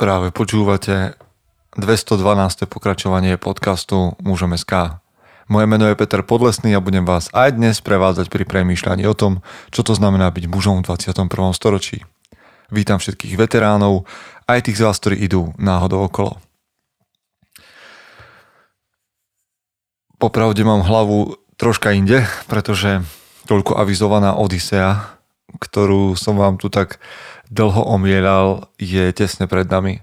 Práve 0.00 0.32
počúvate 0.32 1.12
212. 1.76 2.24
pokračovanie 2.64 3.36
podcastu 3.36 4.16
Mužom 4.24 4.56
SK. 4.56 4.96
Moje 5.44 5.68
meno 5.68 5.84
je 5.84 5.92
Peter 5.92 6.24
Podlesný 6.24 6.72
a 6.72 6.80
budem 6.80 7.04
vás 7.04 7.28
aj 7.36 7.60
dnes 7.60 7.84
prevádzať 7.84 8.32
pri 8.32 8.48
premýšľaní 8.48 9.04
o 9.04 9.12
tom, 9.12 9.44
čo 9.68 9.84
to 9.84 9.92
znamená 9.92 10.32
byť 10.32 10.48
mužom 10.48 10.80
v 10.80 10.88
21. 10.88 11.52
storočí. 11.52 12.00
Vítam 12.72 12.96
všetkých 12.96 13.36
veteránov, 13.36 14.08
aj 14.48 14.72
tých 14.72 14.80
z 14.80 14.88
vás, 14.88 14.96
ktorí 14.96 15.20
idú 15.20 15.52
náhodou 15.60 16.08
okolo. 16.08 16.40
Popravde 20.16 20.64
mám 20.64 20.80
hlavu 20.80 21.36
troška 21.60 21.92
inde, 21.92 22.24
pretože 22.48 23.04
toľko 23.44 23.76
avizovaná 23.76 24.32
Odisea, 24.32 25.20
ktorú 25.60 26.16
som 26.16 26.40
vám 26.40 26.56
tu 26.56 26.72
tak 26.72 26.96
dlho 27.50 27.82
omielal, 27.82 28.70
je 28.78 29.10
tesne 29.10 29.50
pred 29.50 29.66
nami. 29.66 30.00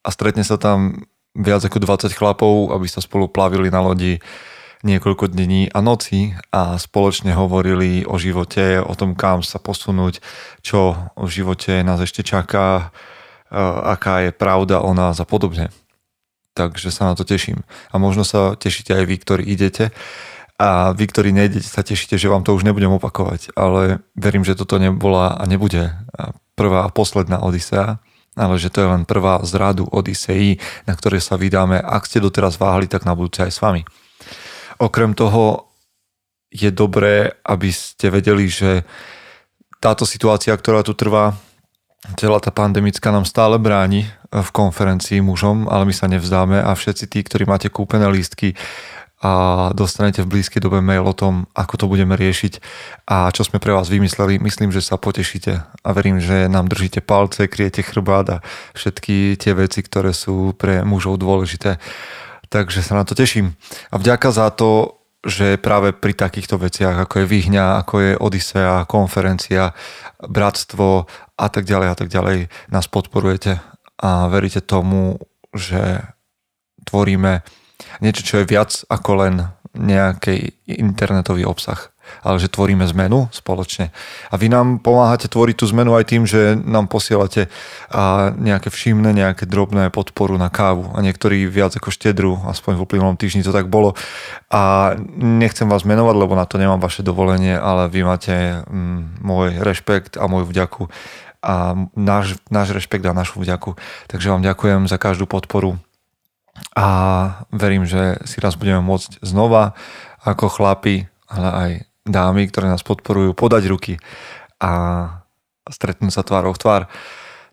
A 0.00 0.08
stretne 0.08 0.42
sa 0.42 0.56
tam 0.56 1.04
viac 1.36 1.60
ako 1.60 1.78
20 1.78 2.16
chlapov, 2.16 2.72
aby 2.72 2.88
sa 2.88 3.04
spolu 3.04 3.28
plavili 3.28 3.68
na 3.68 3.84
lodi 3.84 4.18
niekoľko 4.80 5.32
dní 5.32 5.72
a 5.72 5.84
noci 5.84 6.32
a 6.52 6.76
spoločne 6.80 7.32
hovorili 7.36 8.08
o 8.08 8.16
živote, 8.16 8.80
o 8.80 8.92
tom, 8.96 9.12
kam 9.12 9.40
sa 9.44 9.60
posunúť, 9.60 10.20
čo 10.64 10.96
v 11.16 11.28
živote 11.28 11.84
nás 11.84 12.00
ešte 12.00 12.24
čaká, 12.24 12.92
aká 13.84 14.28
je 14.28 14.30
pravda 14.32 14.80
o 14.80 14.92
nás 14.96 15.20
a 15.20 15.26
podobne. 15.28 15.68
Takže 16.56 16.88
sa 16.88 17.12
na 17.12 17.14
to 17.18 17.28
teším. 17.28 17.66
A 17.92 18.00
možno 18.00 18.24
sa 18.24 18.56
tešíte 18.56 18.96
aj 18.96 19.04
vy, 19.04 19.16
ktorí 19.20 19.42
idete. 19.44 19.92
A 20.56 20.96
vy, 20.96 21.04
ktorí 21.04 21.36
nejdete, 21.36 21.68
sa 21.68 21.84
tešíte, 21.84 22.16
že 22.16 22.32
vám 22.32 22.40
to 22.40 22.56
už 22.56 22.64
nebudem 22.64 22.88
opakovať. 22.96 23.52
Ale 23.52 24.00
verím, 24.16 24.40
že 24.40 24.56
toto 24.56 24.80
nebola 24.80 25.36
a 25.36 25.44
nebude 25.44 25.92
prvá 26.56 26.88
a 26.88 26.92
posledná 26.92 27.44
Odisea, 27.44 28.00
ale 28.36 28.56
že 28.56 28.72
to 28.72 28.84
je 28.84 28.88
len 28.88 29.04
prvá 29.04 29.40
z 29.44 29.52
rádu 29.56 29.84
Odiseí, 29.88 30.60
na 30.88 30.96
ktoré 30.96 31.20
sa 31.20 31.36
vydáme. 31.36 31.80
Ak 31.80 32.08
ste 32.08 32.20
doteraz 32.20 32.56
váhali, 32.56 32.88
tak 32.88 33.04
na 33.04 33.12
budúce 33.16 33.44
aj 33.44 33.52
s 33.52 33.60
vami. 33.60 33.84
Okrem 34.76 35.16
toho 35.16 35.72
je 36.52 36.68
dobré, 36.72 37.32
aby 37.44 37.72
ste 37.72 38.12
vedeli, 38.12 38.48
že 38.48 38.84
táto 39.80 40.08
situácia, 40.08 40.56
ktorá 40.56 40.80
tu 40.80 40.96
trvá, 40.96 41.36
celá 42.16 42.38
tá 42.40 42.52
pandemická 42.52 43.08
nám 43.12 43.24
stále 43.28 43.56
bráni 43.60 44.08
v 44.30 44.48
konferencii 44.52 45.24
mužom, 45.24 45.66
ale 45.66 45.88
my 45.88 45.94
sa 45.96 46.06
nevzdáme 46.06 46.60
a 46.60 46.70
všetci 46.76 47.04
tí, 47.08 47.20
ktorí 47.24 47.48
máte 47.48 47.72
kúpené 47.72 48.06
lístky, 48.08 48.54
a 49.16 49.32
dostanete 49.72 50.20
v 50.20 50.28
blízkej 50.36 50.60
dobe 50.60 50.84
mail 50.84 51.00
o 51.08 51.16
tom, 51.16 51.48
ako 51.56 51.74
to 51.80 51.86
budeme 51.88 52.12
riešiť 52.12 52.60
a 53.08 53.32
čo 53.32 53.48
sme 53.48 53.56
pre 53.56 53.72
vás 53.72 53.88
vymysleli. 53.88 54.36
Myslím, 54.36 54.68
že 54.68 54.84
sa 54.84 55.00
potešíte 55.00 55.52
a 55.64 55.88
verím, 55.96 56.20
že 56.20 56.52
nám 56.52 56.68
držíte 56.68 57.00
palce, 57.00 57.48
kriete 57.48 57.80
chrbát 57.80 58.26
a 58.28 58.42
všetky 58.76 59.40
tie 59.40 59.56
veci, 59.56 59.80
ktoré 59.80 60.12
sú 60.12 60.52
pre 60.52 60.84
mužov 60.84 61.16
dôležité. 61.16 61.80
Takže 62.52 62.84
sa 62.84 63.00
na 63.00 63.08
to 63.08 63.16
teším. 63.16 63.56
A 63.88 63.96
vďaka 63.96 64.28
za 64.36 64.52
to, 64.52 65.00
že 65.26 65.58
práve 65.58 65.90
pri 65.96 66.14
takýchto 66.14 66.60
veciach, 66.60 67.08
ako 67.08 67.24
je 67.24 67.26
Vyhňa, 67.26 67.82
ako 67.82 67.94
je 67.98 68.12
Odisea, 68.20 68.86
konferencia, 68.86 69.74
bratstvo 70.22 71.08
a 71.40 71.46
tak 71.50 71.64
ďalej 71.64 71.88
a 71.88 71.96
tak 71.98 72.08
ďalej, 72.12 72.52
nás 72.70 72.86
podporujete 72.86 73.58
a 73.96 74.28
veríte 74.28 74.60
tomu, 74.62 75.18
že 75.56 76.04
tvoríme 76.86 77.42
niečo, 78.00 78.22
čo 78.22 78.34
je 78.42 78.50
viac 78.50 78.72
ako 78.88 79.10
len 79.26 79.34
nejaký 79.76 80.56
internetový 80.66 81.44
obsah 81.44 81.92
ale 82.22 82.38
že 82.38 82.50
tvoríme 82.50 82.86
zmenu 82.86 83.28
spoločne. 83.34 83.90
A 84.30 84.34
vy 84.38 84.50
nám 84.50 84.82
pomáhate 84.82 85.26
tvoriť 85.26 85.56
tú 85.58 85.66
zmenu 85.74 85.94
aj 85.94 86.04
tým, 86.06 86.22
že 86.26 86.54
nám 86.54 86.86
posielate 86.90 87.50
nejaké 88.38 88.70
všimné, 88.70 89.10
nejaké 89.14 89.46
drobné 89.46 89.90
podporu 89.90 90.38
na 90.38 90.50
kávu 90.50 90.90
a 90.94 90.98
niektorí 91.02 91.46
viac 91.50 91.74
ako 91.74 91.90
štedru, 91.90 92.32
aspoň 92.46 92.78
v 92.78 92.84
uplynulom 92.86 93.16
týždni 93.18 93.42
to 93.42 93.54
tak 93.54 93.66
bolo. 93.70 93.98
A 94.50 94.94
nechcem 95.18 95.66
vás 95.66 95.82
menovať, 95.86 96.16
lebo 96.16 96.34
na 96.38 96.46
to 96.46 96.58
nemám 96.58 96.82
vaše 96.82 97.02
dovolenie, 97.02 97.54
ale 97.58 97.90
vy 97.90 98.00
máte 98.06 98.62
mm, 98.66 99.22
môj 99.22 99.58
rešpekt 99.62 100.18
a 100.18 100.26
moju 100.30 100.46
vďaku 100.46 100.88
a 101.46 101.78
náš, 101.94 102.42
náš 102.50 102.74
rešpekt 102.74 103.06
a 103.06 103.14
našu 103.14 103.38
vďaku. 103.38 103.78
Takže 104.10 104.34
vám 104.34 104.42
ďakujem 104.42 104.90
za 104.90 104.98
každú 104.98 105.30
podporu 105.30 105.78
a 106.76 106.88
verím, 107.48 107.88
že 107.88 108.20
si 108.28 108.40
raz 108.40 108.56
budeme 108.56 108.84
môcť 108.84 109.24
znova 109.24 109.72
ako 110.20 110.52
chlapi, 110.52 111.08
ale 111.30 111.48
aj 111.48 111.70
dámy, 112.06 112.46
ktoré 112.52 112.70
nás 112.70 112.84
podporujú, 112.86 113.34
podať 113.34 113.62
ruky 113.66 113.94
a 114.60 114.70
stretnúť 115.66 116.12
sa 116.14 116.22
tvárou 116.22 116.54
v 116.54 116.60
tvár. 116.62 116.82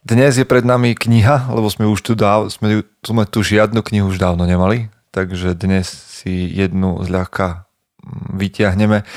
Dnes 0.03 0.35
je 0.35 0.43
pred 0.43 0.67
nami 0.67 0.99
kniha, 0.99 1.47
lebo 1.55 1.71
sme 1.71 1.87
už 1.87 2.03
tu, 2.03 2.13
dáv, 2.13 2.51
sme, 2.51 2.83
sme 2.99 3.23
tu 3.23 3.39
žiadnu 3.39 3.79
knihu 3.79 4.11
už 4.11 4.19
dávno 4.19 4.43
nemali, 4.43 4.91
takže 5.15 5.55
dnes 5.55 5.87
si 5.87 6.51
jednu 6.51 6.99
zľahka 7.07 7.63
mm, 8.03 8.35
vytiahneme 8.35 9.07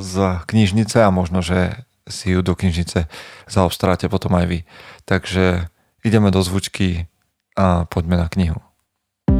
z 0.00 0.14
knižnice 0.48 1.04
a 1.04 1.12
možno, 1.12 1.44
že 1.44 1.84
si 2.08 2.32
ju 2.32 2.40
do 2.40 2.56
knižnice 2.56 3.08
zaobstaráte 3.48 4.08
potom 4.08 4.32
aj 4.36 4.46
vy. 4.48 4.58
Takže 5.04 5.68
ideme 6.00 6.32
do 6.32 6.40
zvučky 6.40 7.08
a 7.52 7.84
poďme 7.84 8.16
na 8.16 8.28
knihu. 8.32 8.63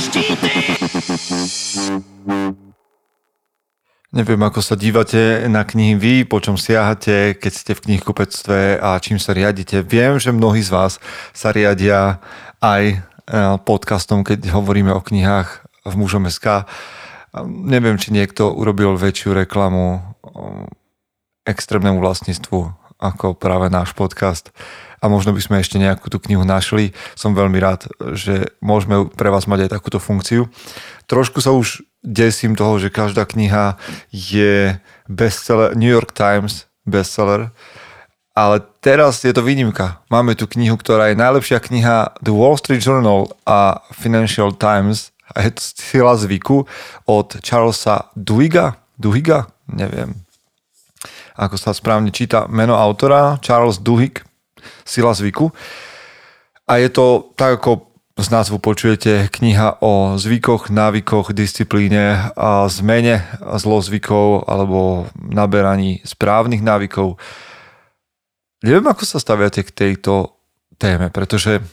štíty! 0.00 0.52
Neviem, 4.10 4.42
ako 4.42 4.58
sa 4.58 4.74
dívate 4.74 5.46
na 5.46 5.62
knihy 5.62 5.94
vy, 5.94 6.14
po 6.26 6.42
čom 6.42 6.58
siahate, 6.58 7.38
keď 7.38 7.52
ste 7.54 7.72
v 7.78 7.82
knihkupectve 7.86 8.82
a 8.82 8.98
čím 8.98 9.22
sa 9.22 9.30
riadite. 9.30 9.86
Viem, 9.86 10.18
že 10.18 10.34
mnohí 10.34 10.66
z 10.66 10.74
vás 10.74 10.98
sa 11.30 11.54
riadia 11.54 12.18
aj 12.58 12.82
e, 12.90 12.96
podcastom, 13.62 14.26
keď 14.26 14.50
hovoríme 14.50 14.90
o 14.90 14.98
knihách 14.98 15.62
v 15.86 15.94
mužom 15.94 16.26
SK. 16.26 16.66
Neviem, 17.46 18.02
či 18.02 18.10
niekto 18.10 18.50
urobil 18.50 18.98
väčšiu 18.98 19.30
reklamu 19.46 20.02
extrémnemu 21.46 22.02
vlastníctvu 22.02 22.58
ako 22.98 23.38
práve 23.38 23.70
náš 23.70 23.94
podcast 23.94 24.50
a 25.00 25.08
možno 25.08 25.32
by 25.32 25.40
sme 25.40 25.56
ešte 25.60 25.80
nejakú 25.80 26.12
tú 26.12 26.20
knihu 26.20 26.44
našli. 26.44 26.92
Som 27.16 27.32
veľmi 27.32 27.56
rád, 27.56 27.88
že 28.12 28.52
môžeme 28.60 29.08
pre 29.08 29.32
vás 29.32 29.48
mať 29.48 29.66
aj 29.66 29.80
takúto 29.80 29.98
funkciu. 29.98 30.46
Trošku 31.08 31.40
sa 31.40 31.56
už 31.56 31.82
desím 32.04 32.52
toho, 32.54 32.76
že 32.76 32.92
každá 32.92 33.24
kniha 33.24 33.80
je 34.12 34.76
bestseller, 35.08 35.72
New 35.74 35.88
York 35.88 36.12
Times 36.12 36.68
bestseller, 36.84 37.52
ale 38.36 38.62
teraz 38.80 39.20
je 39.24 39.32
to 39.32 39.44
výnimka. 39.44 40.00
Máme 40.08 40.36
tu 40.36 40.48
knihu, 40.48 40.76
ktorá 40.76 41.12
je 41.12 41.18
najlepšia 41.18 41.60
kniha 41.60 42.20
The 42.24 42.32
Wall 42.32 42.56
Street 42.56 42.80
Journal 42.80 43.32
a 43.44 43.84
Financial 43.92 44.52
Times 44.54 45.12
a 45.32 45.44
je 45.44 45.50
to 45.56 45.62
Sila 45.62 46.14
zvyku 46.16 46.64
od 47.04 47.28
Charlesa 47.44 48.08
Duhiga. 48.16 48.80
Duhiga? 48.96 49.48
Neviem 49.68 50.30
ako 51.40 51.56
sa 51.56 51.72
správne 51.72 52.12
číta 52.12 52.44
meno 52.52 52.76
autora, 52.76 53.40
Charles 53.40 53.80
Duhigg, 53.80 54.20
Sila 54.84 55.14
zvyku. 55.14 55.52
A 56.70 56.78
je 56.78 56.88
to, 56.88 57.34
tak 57.34 57.58
ako 57.58 57.90
z 58.20 58.28
názvu 58.28 58.60
počujete, 58.60 59.32
kniha 59.32 59.80
o 59.80 60.20
zvykoch, 60.20 60.68
návykoch, 60.68 61.32
disciplíne 61.32 62.30
a 62.36 62.68
zmene 62.68 63.24
zlozvykov 63.40 64.44
alebo 64.44 65.08
naberaní 65.16 66.04
správnych 66.04 66.60
návykov. 66.60 67.16
Neviem, 68.60 68.86
ako 68.92 69.08
sa 69.08 69.16
staviate 69.16 69.64
k 69.64 69.72
tejto 69.72 70.36
téme, 70.76 71.08
pretože 71.08 71.64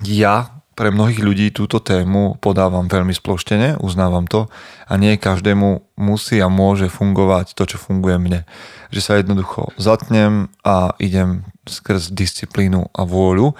ja 0.00 0.55
pre 0.76 0.92
mnohých 0.92 1.24
ľudí 1.24 1.48
túto 1.56 1.80
tému 1.80 2.36
podávam 2.36 2.84
veľmi 2.84 3.16
sploštene, 3.16 3.80
uznávam 3.80 4.28
to 4.28 4.52
a 4.84 4.92
nie 5.00 5.16
každému 5.16 5.96
musí 5.96 6.36
a 6.38 6.52
môže 6.52 6.92
fungovať 6.92 7.56
to, 7.56 7.64
čo 7.64 7.80
funguje 7.80 8.20
mne. 8.20 8.44
Že 8.92 9.00
sa 9.00 9.12
jednoducho 9.16 9.72
zatnem 9.80 10.52
a 10.60 10.92
idem 11.00 11.48
skrz 11.64 12.12
disciplínu 12.12 12.92
a 12.92 13.02
vôľu 13.08 13.56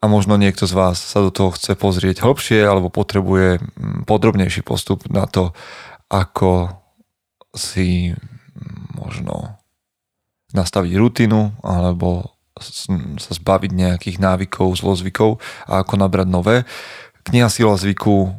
a 0.00 0.04
možno 0.08 0.40
niekto 0.40 0.64
z 0.64 0.72
vás 0.72 0.96
sa 0.96 1.20
do 1.20 1.28
toho 1.28 1.52
chce 1.52 1.76
pozrieť 1.76 2.24
hlbšie 2.24 2.64
alebo 2.64 2.88
potrebuje 2.88 3.60
mm, 3.60 4.08
podrobnejší 4.08 4.64
postup 4.64 5.04
na 5.12 5.28
to, 5.28 5.52
ako 6.08 6.72
si 7.52 8.14
mm, 8.14 8.96
možno 8.96 9.60
nastaviť 10.56 10.92
rutinu 10.96 11.52
alebo 11.60 12.39
sa 13.18 13.32
zbaviť 13.34 13.70
nejakých 13.72 14.16
návykov, 14.20 14.78
zlozvykov 14.78 15.40
a 15.66 15.82
ako 15.82 15.94
nabrať 15.96 16.28
nové. 16.28 16.56
Kniha 17.26 17.48
Sila 17.48 17.76
zvyku 17.76 18.32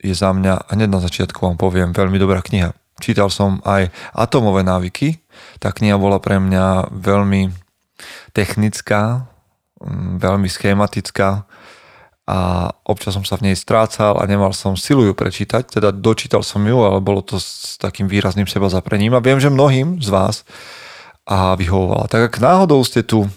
je 0.00 0.14
za 0.14 0.30
mňa, 0.32 0.72
hneď 0.72 0.88
na 0.88 1.00
začiatku 1.00 1.40
vám 1.40 1.58
poviem, 1.58 1.96
veľmi 1.96 2.20
dobrá 2.20 2.44
kniha. 2.44 2.76
Čítal 2.96 3.28
som 3.28 3.60
aj 3.64 3.92
Atomové 4.16 4.64
návyky. 4.64 5.20
Tá 5.60 5.68
kniha 5.72 6.00
bola 6.00 6.16
pre 6.16 6.40
mňa 6.40 6.96
veľmi 6.96 7.52
technická, 8.32 9.28
mm, 9.80 10.20
veľmi 10.20 10.48
schematická 10.48 11.44
a 12.26 12.38
občas 12.82 13.14
som 13.14 13.22
sa 13.22 13.38
v 13.38 13.50
nej 13.50 13.56
strácal 13.56 14.18
a 14.18 14.26
nemal 14.26 14.50
som 14.50 14.74
silu 14.74 15.06
ju 15.06 15.14
prečítať, 15.14 15.78
teda 15.78 15.94
dočítal 15.94 16.42
som 16.42 16.58
ju, 16.66 16.82
ale 16.82 16.98
bolo 16.98 17.22
to 17.22 17.38
s 17.38 17.78
takým 17.78 18.10
výrazným 18.10 18.50
seba 18.50 18.66
zaprením 18.66 19.14
a 19.14 19.22
viem, 19.22 19.38
že 19.38 19.52
mnohým 19.52 20.02
z 20.02 20.10
vás 20.10 20.42
a 21.22 21.54
vyhovovala. 21.54 22.10
Tak 22.10 22.34
ak 22.34 22.42
náhodou 22.42 22.82
ste 22.82 23.06
tu 23.06 23.30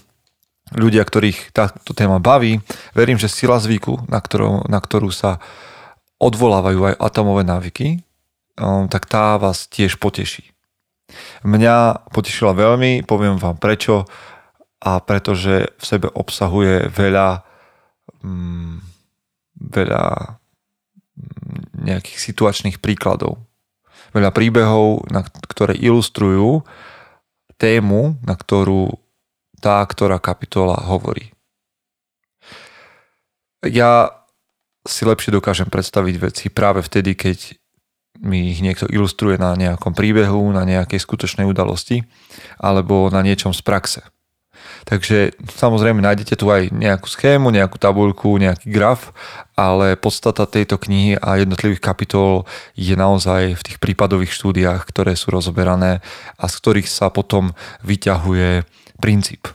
ľudia, 0.74 1.01
ktorých 1.01 1.54
táto 1.54 1.92
téma 1.98 2.21
baví, 2.21 2.62
verím, 2.94 3.18
že 3.18 3.31
sila 3.31 3.57
zvyku, 3.57 4.06
na 4.10 4.21
ktorú, 4.21 4.69
na 4.69 4.77
ktorú 4.77 5.10
sa 5.10 5.42
odvolávajú 6.19 6.94
aj 6.94 6.95
atomové 7.00 7.48
návyky, 7.48 8.04
um, 8.60 8.86
tak 8.92 9.07
tá 9.07 9.39
vás 9.39 9.66
tiež 9.71 9.98
poteší. 9.98 10.51
Mňa 11.42 12.10
potešila 12.13 12.54
veľmi, 12.54 13.01
poviem 13.07 13.42
vám 13.42 13.57
prečo, 13.57 14.06
a 14.80 15.04
pretože 15.04 15.75
v 15.75 15.83
sebe 15.83 16.07
obsahuje 16.07 16.88
veľa, 16.88 17.44
mm, 18.24 18.75
veľa 19.60 20.04
mm, 20.24 21.83
nejakých 21.83 22.19
situačných 22.31 22.77
príkladov. 22.80 23.44
Veľa 24.15 24.31
príbehov, 24.31 25.06
na, 25.12 25.22
ktoré 25.25 25.75
ilustrujú 25.75 26.63
tému, 27.60 28.15
na 28.24 28.39
ktorú 28.39 28.95
tá, 29.60 29.84
ktorá 29.84 30.18
kapitola 30.18 30.80
hovorí. 30.88 31.36
Ja 33.62 34.10
si 34.88 35.04
lepšie 35.04 35.36
dokážem 35.36 35.68
predstaviť 35.68 36.16
veci 36.18 36.46
práve 36.48 36.80
vtedy, 36.80 37.14
keď 37.14 37.60
mi 38.20 38.52
ich 38.52 38.60
niekto 38.60 38.88
ilustruje 38.88 39.40
na 39.40 39.56
nejakom 39.56 39.96
príbehu, 39.96 40.52
na 40.52 40.68
nejakej 40.68 41.00
skutočnej 41.00 41.48
udalosti 41.48 42.04
alebo 42.60 43.08
na 43.12 43.24
niečom 43.24 43.56
z 43.56 43.62
praxe. 43.64 44.02
Takže 44.88 45.36
samozrejme 45.60 46.00
nájdete 46.00 46.40
tu 46.40 46.52
aj 46.52 46.72
nejakú 46.72 47.08
schému, 47.08 47.52
nejakú 47.52 47.76
tabuľku, 47.80 48.40
nejaký 48.40 48.68
graf, 48.72 49.12
ale 49.56 50.00
podstata 50.00 50.48
tejto 50.48 50.80
knihy 50.80 51.20
a 51.20 51.40
jednotlivých 51.40 51.84
kapitol 51.84 52.48
je 52.76 52.96
naozaj 52.96 53.60
v 53.60 53.66
tých 53.66 53.78
prípadových 53.80 54.32
štúdiách, 54.32 54.84
ktoré 54.88 55.16
sú 55.20 55.36
rozoberané 55.36 56.00
a 56.40 56.46
z 56.48 56.54
ktorých 56.60 56.90
sa 56.90 57.12
potom 57.12 57.56
vyťahuje 57.84 58.64
princíp. 59.00 59.48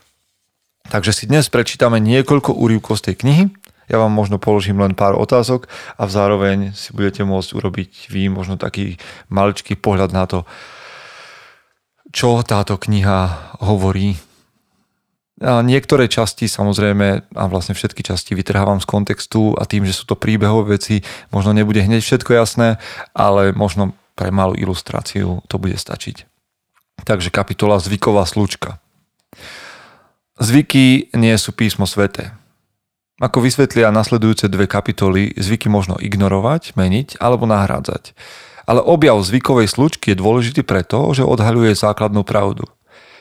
Takže 0.89 1.13
si 1.17 1.25
dnes 1.25 1.49
prečítame 1.49 1.97
niekoľko 2.01 2.57
úrivkov 2.57 3.01
z 3.01 3.13
tej 3.13 3.15
knihy. 3.25 3.45
Ja 3.89 4.01
vám 4.01 4.17
možno 4.17 4.41
položím 4.41 4.81
len 4.81 4.97
pár 4.97 5.13
otázok 5.17 5.69
a 6.01 6.09
zároveň 6.09 6.73
si 6.73 6.97
budete 6.97 7.21
môcť 7.25 7.51
urobiť 7.53 7.91
vy 8.09 8.33
možno 8.33 8.57
taký 8.57 8.97
maličký 9.29 9.77
pohľad 9.77 10.11
na 10.17 10.25
to, 10.25 10.49
čo 12.09 12.41
táto 12.41 12.81
kniha 12.81 13.53
hovorí. 13.61 14.17
A 15.43 15.61
niektoré 15.67 16.07
časti 16.07 16.47
samozrejme 16.47 17.37
a 17.37 17.45
vlastne 17.51 17.75
všetky 17.77 18.07
časti 18.07 18.39
vytrhávam 18.39 18.79
z 18.81 18.87
kontextu 18.87 19.53
a 19.59 19.67
tým, 19.67 19.85
že 19.85 19.93
sú 19.93 20.09
to 20.09 20.17
príbehové 20.17 20.79
veci, 20.79 21.03
možno 21.35 21.53
nebude 21.53 21.83
hneď 21.83 22.01
všetko 22.01 22.39
jasné, 22.39 22.79
ale 23.13 23.53
možno 23.53 23.93
pre 24.15 24.31
malú 24.31 24.55
ilustráciu 24.55 25.43
to 25.51 25.57
bude 25.59 25.75
stačiť. 25.75 26.25
Takže 27.03 27.35
kapitola 27.35 27.83
Zvyková 27.83 28.25
slučka. 28.25 28.79
Zvyky 30.35 31.15
nie 31.15 31.35
sú 31.39 31.55
písmo 31.55 31.87
svete. 31.87 32.35
Ako 33.23 33.39
vysvetlia 33.39 33.95
nasledujúce 33.95 34.51
dve 34.51 34.67
kapitoly, 34.67 35.31
zvyky 35.39 35.71
možno 35.71 35.95
ignorovať, 35.95 36.75
meniť 36.75 37.23
alebo 37.23 37.47
nahrádzať. 37.47 38.19
Ale 38.67 38.83
objav 38.83 39.23
zvykovej 39.23 39.71
slučky 39.71 40.11
je 40.11 40.19
dôležitý 40.19 40.67
preto, 40.67 40.99
že 41.15 41.23
odhaľuje 41.23 41.79
základnú 41.79 42.27
pravdu. 42.27 42.67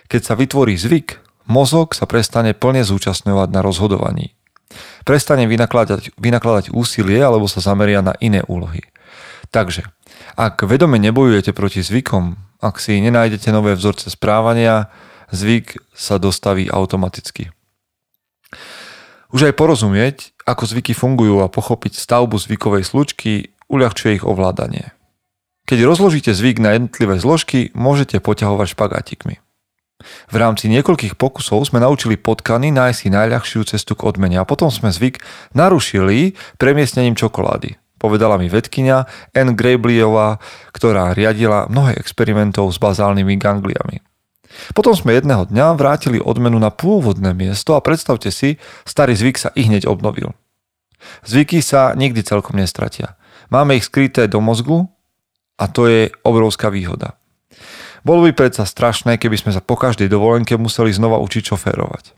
Keď 0.09 0.21
sa 0.25 0.33
vytvorí 0.33 0.73
zvyk, 0.73 1.21
mozog 1.45 1.93
sa 1.93 2.09
prestane 2.09 2.57
plne 2.57 2.81
zúčastňovať 2.81 3.49
na 3.53 3.61
rozhodovaní. 3.61 4.33
Prestane 5.05 5.45
vynakladať, 5.45 6.17
vynakladať 6.17 6.73
úsilie 6.73 7.21
alebo 7.21 7.45
sa 7.45 7.61
zameria 7.61 8.01
na 8.01 8.17
iné 8.17 8.41
úlohy. 8.49 8.81
Takže, 9.53 9.85
ak 10.33 10.65
vedome 10.65 10.97
nebojujete 10.97 11.53
proti 11.53 11.85
zvykom, 11.85 12.57
ak 12.57 12.81
si 12.81 12.97
nenájdete 12.97 13.53
nové 13.53 13.77
vzorce 13.77 14.09
správania, 14.09 14.89
zvyk 15.33 15.81
sa 15.97 16.21
dostaví 16.21 16.69
automaticky. 16.69 17.49
Už 19.33 19.49
aj 19.49 19.57
porozumieť, 19.57 20.37
ako 20.45 20.69
zvyky 20.69 20.93
fungujú 20.93 21.41
a 21.41 21.49
pochopiť 21.49 21.97
stavbu 21.97 22.37
zvykovej 22.37 22.85
slučky 22.85 23.57
uľahčuje 23.65 24.21
ich 24.21 24.25
ovládanie. 24.25 24.93
Keď 25.65 25.79
rozložíte 25.89 26.29
zvyk 26.29 26.61
na 26.61 26.77
jednotlivé 26.77 27.17
zložky, 27.17 27.73
môžete 27.73 28.21
poťahovať 28.21 28.77
špagátikmi. 28.77 29.41
V 30.29 30.35
rámci 30.35 30.67
niekoľkých 30.67 31.15
pokusov 31.15 31.63
sme 31.63 31.79
naučili 31.79 32.19
potkany 32.19 32.75
nájsť 32.75 32.97
si 32.99 33.07
najľahšiu 33.09 33.61
cestu 33.63 33.95
k 33.95 34.03
odmene 34.03 34.37
a 34.37 34.45
potom 34.45 34.67
sme 34.67 34.91
zvyk 34.91 35.23
narušili 35.55 36.35
premiestnením 36.59 37.15
čokolády. 37.15 37.79
Povedala 37.97 38.35
mi 38.35 38.51
vedkynia 38.51 39.07
Anne 39.31 39.55
Grableyová, 39.55 40.43
ktorá 40.75 41.15
riadila 41.15 41.71
mnohé 41.71 41.95
experimentov 41.95 42.67
s 42.75 42.77
bazálnymi 42.77 43.39
gangliami. 43.39 44.03
Potom 44.77 44.93
sme 44.93 45.17
jedného 45.17 45.49
dňa 45.49 45.77
vrátili 45.77 46.19
odmenu 46.21 46.57
na 46.61 46.69
pôvodné 46.69 47.33
miesto 47.33 47.73
a 47.73 47.83
predstavte 47.83 48.29
si, 48.29 48.61
starý 48.85 49.17
zvyk 49.17 49.37
sa 49.37 49.49
i 49.57 49.65
hneď 49.65 49.89
obnovil. 49.89 50.33
Zvyky 51.27 51.59
sa 51.59 51.91
nikdy 51.93 52.23
celkom 52.23 52.55
nestratia. 52.57 53.19
Máme 53.51 53.75
ich 53.75 53.87
skryté 53.87 54.25
do 54.31 54.39
mozgu 54.39 54.87
a 55.59 55.67
to 55.67 55.85
je 55.89 56.09
obrovská 56.23 56.71
výhoda. 56.71 57.19
Bolo 58.03 58.27
by 58.27 58.35
predsa 58.35 58.67
strašné, 58.67 59.15
keby 59.15 59.39
sme 59.39 59.51
sa 59.55 59.63
po 59.63 59.79
každej 59.79 60.11
dovolenke 60.11 60.59
museli 60.59 60.91
znova 60.91 61.23
učiť 61.23 61.55
šoférovať. 61.55 62.11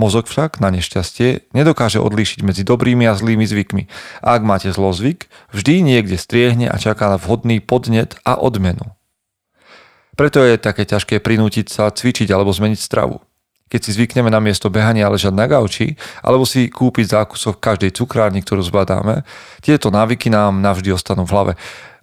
Mozog 0.00 0.24
však, 0.24 0.56
na 0.64 0.72
nešťastie, 0.72 1.52
nedokáže 1.52 2.00
odlíšiť 2.00 2.40
medzi 2.40 2.64
dobrými 2.64 3.04
a 3.04 3.12
zlými 3.12 3.44
zvykmi. 3.44 3.84
Ak 4.24 4.40
máte 4.40 4.72
zlozvyk, 4.72 5.28
vždy 5.52 5.84
niekde 5.84 6.16
striehne 6.16 6.72
a 6.72 6.76
čaká 6.80 7.12
na 7.12 7.20
vhodný 7.20 7.60
podnet 7.60 8.16
a 8.24 8.40
odmenu. 8.40 8.95
Preto 10.16 10.40
je 10.40 10.56
také 10.56 10.88
ťažké 10.88 11.20
prinútiť 11.20 11.68
sa 11.68 11.92
cvičiť 11.92 12.32
alebo 12.32 12.48
zmeniť 12.48 12.80
stravu. 12.80 13.20
Keď 13.66 13.80
si 13.82 13.90
zvykneme 13.98 14.30
na 14.30 14.38
miesto 14.38 14.70
behania 14.70 15.10
ležať 15.10 15.34
na 15.34 15.44
gauči 15.44 15.98
alebo 16.24 16.48
si 16.48 16.72
kúpiť 16.72 17.12
zákusov 17.12 17.58
v 17.58 17.62
každej 17.62 17.90
cukrárni, 17.92 18.40
ktorú 18.40 18.64
zbadáme, 18.64 19.26
tieto 19.60 19.92
návyky 19.92 20.32
nám 20.32 20.62
navždy 20.62 20.94
ostanú 20.94 21.28
v 21.28 21.32
hlave. 21.34 21.52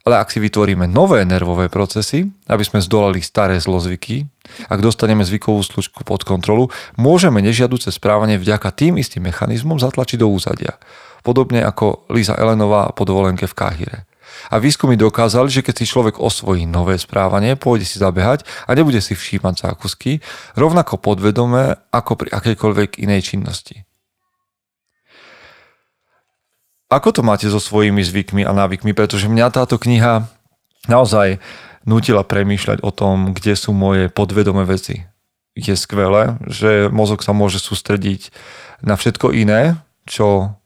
Ale 0.04 0.20
ak 0.20 0.36
si 0.36 0.44
vytvoríme 0.44 0.84
nové 0.84 1.24
nervové 1.24 1.72
procesy, 1.72 2.28
aby 2.52 2.60
sme 2.68 2.84
zdolali 2.84 3.24
staré 3.24 3.56
zlozvyky, 3.56 4.28
ak 4.68 4.84
dostaneme 4.84 5.24
zvykovú 5.24 5.64
slučku 5.64 6.04
pod 6.04 6.28
kontrolu, 6.28 6.68
môžeme 7.00 7.40
nežiaduce 7.40 7.88
správanie 7.88 8.36
vďaka 8.36 8.68
tým 8.76 9.00
istým 9.00 9.24
mechanizmom 9.24 9.80
zatlačiť 9.80 10.20
do 10.20 10.28
úzadia. 10.28 10.76
Podobne 11.24 11.64
ako 11.64 12.12
Liza 12.12 12.36
Elenová 12.36 12.92
po 12.92 13.08
dovolenke 13.08 13.48
v 13.48 13.56
Káhire. 13.56 13.98
A 14.52 14.60
výskumy 14.60 15.00
dokázali, 15.00 15.50
že 15.50 15.66
keď 15.66 15.76
si 15.84 15.86
človek 15.90 16.20
osvojí 16.20 16.68
nové 16.68 17.00
správanie, 17.00 17.58
pôjde 17.58 17.86
si 17.88 17.98
zabehať 17.98 18.46
a 18.68 18.72
nebude 18.76 19.00
si 19.00 19.14
všímať 19.14 19.70
zákusky, 19.70 20.20
rovnako 20.54 21.00
podvedome 21.00 21.80
ako 21.90 22.20
pri 22.20 22.30
akejkoľvek 22.34 23.02
inej 23.02 23.34
činnosti. 23.34 23.88
Ako 26.94 27.10
to 27.10 27.26
máte 27.26 27.50
so 27.50 27.58
svojimi 27.58 28.06
zvykmi 28.06 28.46
a 28.46 28.54
návykmi? 28.54 28.94
Pretože 28.94 29.26
mňa 29.26 29.50
táto 29.50 29.82
kniha 29.82 30.30
naozaj 30.86 31.42
nutila 31.90 32.22
premýšľať 32.22 32.86
o 32.86 32.94
tom, 32.94 33.34
kde 33.34 33.58
sú 33.58 33.74
moje 33.74 34.14
podvedomé 34.14 34.62
veci. 34.70 35.10
Je 35.58 35.74
skvelé, 35.74 36.38
že 36.46 36.90
mozog 36.94 37.26
sa 37.26 37.34
môže 37.34 37.58
sústrediť 37.58 38.30
na 38.86 38.94
všetko 38.94 39.34
iné, 39.34 39.82
čo 40.06 40.58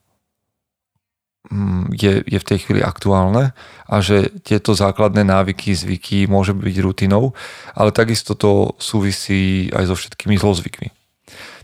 je, 1.92 2.20
je 2.24 2.38
v 2.38 2.48
tej 2.48 2.58
chvíli 2.64 2.80
aktuálne 2.84 3.56
a 3.88 3.94
že 4.04 4.28
tieto 4.44 4.76
základné 4.76 5.24
návyky, 5.24 5.72
zvyky 5.72 6.28
môže 6.28 6.52
byť 6.52 6.76
rutinou, 6.84 7.32
ale 7.72 7.90
takisto 7.90 8.36
to 8.36 8.76
súvisí 8.76 9.72
aj 9.72 9.88
so 9.88 9.94
všetkými 9.96 10.36
zlozvykmi. 10.36 10.88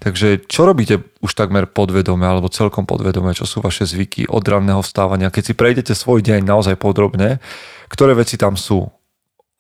Takže 0.04 0.44
čo 0.44 0.68
robíte 0.68 1.00
už 1.24 1.32
takmer 1.32 1.64
podvedome 1.64 2.28
alebo 2.28 2.52
celkom 2.52 2.84
podvedome, 2.84 3.32
čo 3.32 3.48
sú 3.48 3.64
vaše 3.64 3.88
zvyky 3.88 4.28
od 4.28 4.44
ranného 4.44 4.84
vstávania? 4.84 5.32
Keď 5.32 5.42
si 5.42 5.54
prejdete 5.56 5.92
svoj 5.96 6.20
deň 6.20 6.44
naozaj 6.44 6.76
podrobne, 6.76 7.40
ktoré 7.88 8.12
veci 8.12 8.36
tam 8.36 8.60
sú 8.60 8.84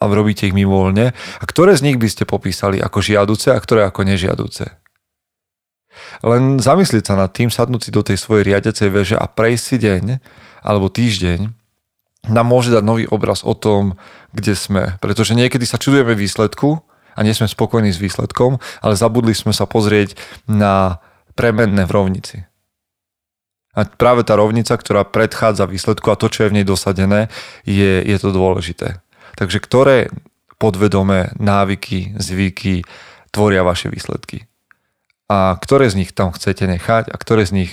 a 0.00 0.04
robíte 0.04 0.44
ich 0.44 0.52
mimovoľne 0.52 1.16
a 1.16 1.44
ktoré 1.48 1.72
z 1.80 1.88
nich 1.88 1.96
by 1.96 2.08
ste 2.12 2.28
popísali 2.28 2.76
ako 2.76 3.00
žiaduce 3.00 3.56
a 3.56 3.58
ktoré 3.60 3.88
ako 3.88 4.04
nežiaduce? 4.04 4.83
Len 6.22 6.58
zamyslieť 6.58 7.12
sa 7.12 7.14
nad 7.14 7.30
tým, 7.30 7.48
sadnúť 7.48 7.88
si 7.88 7.90
do 7.94 8.02
tej 8.02 8.18
svojej 8.18 8.54
riadecej 8.54 8.88
veže 8.90 9.16
a 9.18 9.26
prejsť 9.28 9.64
si 9.64 9.76
deň 9.80 10.04
alebo 10.64 10.88
týždeň 10.88 11.40
nám 12.24 12.46
môže 12.48 12.72
dať 12.72 12.80
nový 12.80 13.04
obraz 13.04 13.44
o 13.44 13.52
tom, 13.52 14.00
kde 14.32 14.56
sme. 14.56 14.96
Pretože 15.04 15.36
niekedy 15.36 15.68
sa 15.68 15.76
čudujeme 15.76 16.16
výsledku 16.16 16.80
a 17.14 17.20
nie 17.20 17.36
sme 17.36 17.44
spokojní 17.44 17.92
s 17.92 18.00
výsledkom, 18.00 18.56
ale 18.80 18.94
zabudli 18.96 19.36
sme 19.36 19.52
sa 19.52 19.68
pozrieť 19.68 20.16
na 20.48 21.04
premenné 21.36 21.84
v 21.84 21.94
rovnici. 21.94 22.36
A 23.74 23.84
práve 23.84 24.22
tá 24.22 24.38
rovnica, 24.38 24.70
ktorá 24.78 25.02
predchádza 25.02 25.66
výsledku 25.66 26.06
a 26.08 26.18
to, 26.18 26.30
čo 26.30 26.46
je 26.46 26.50
v 26.54 26.56
nej 26.62 26.66
dosadené, 26.66 27.26
je, 27.66 28.00
je 28.06 28.16
to 28.22 28.30
dôležité. 28.30 29.02
Takže 29.34 29.58
ktoré 29.58 30.14
podvedomé 30.62 31.34
návyky, 31.42 32.14
zvyky 32.14 32.86
tvoria 33.34 33.66
vaše 33.66 33.90
výsledky? 33.90 34.46
A 35.28 35.56
ktoré 35.56 35.88
z 35.88 36.04
nich 36.04 36.10
tam 36.12 36.32
chcete 36.36 36.68
nechať 36.68 37.08
a 37.08 37.16
ktoré 37.16 37.48
z 37.48 37.64
nich 37.64 37.72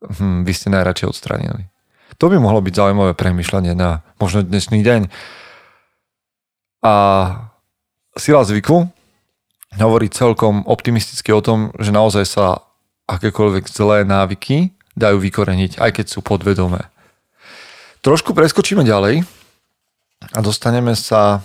hm, 0.00 0.48
by 0.48 0.52
ste 0.56 0.72
najradšej 0.72 1.10
odstranili? 1.12 1.68
To 2.16 2.32
by 2.32 2.40
mohlo 2.40 2.64
byť 2.64 2.74
zaujímavé 2.74 3.12
premyšľanie 3.14 3.76
na 3.76 4.02
možno 4.16 4.42
dnešný 4.42 4.80
deň. 4.80 5.12
A 6.82 6.94
sila 8.16 8.42
zvyku 8.42 8.88
hovorí 9.76 10.08
celkom 10.08 10.64
optimisticky 10.64 11.30
o 11.36 11.44
tom, 11.44 11.70
že 11.76 11.92
naozaj 11.92 12.24
sa 12.24 12.64
akékoľvek 13.06 13.68
zlé 13.68 14.02
návyky 14.08 14.72
dajú 14.96 15.20
vykoreniť, 15.20 15.78
aj 15.78 15.90
keď 16.00 16.06
sú 16.10 16.24
podvedomé. 16.24 16.90
Trošku 18.02 18.32
preskočíme 18.32 18.82
ďalej 18.82 19.22
a 20.34 20.38
dostaneme 20.42 20.96
sa 20.98 21.44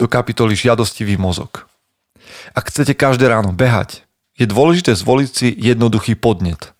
do 0.00 0.08
kapitoly 0.08 0.56
žiadostivý 0.56 1.20
mozog. 1.20 1.68
Ak 2.56 2.72
chcete 2.72 2.96
každé 2.96 3.28
ráno 3.28 3.52
behať, 3.52 4.08
je 4.40 4.48
dôležité 4.48 4.96
zvoliť 4.96 5.28
si 5.28 5.48
jednoduchý 5.52 6.16
podnet. 6.16 6.72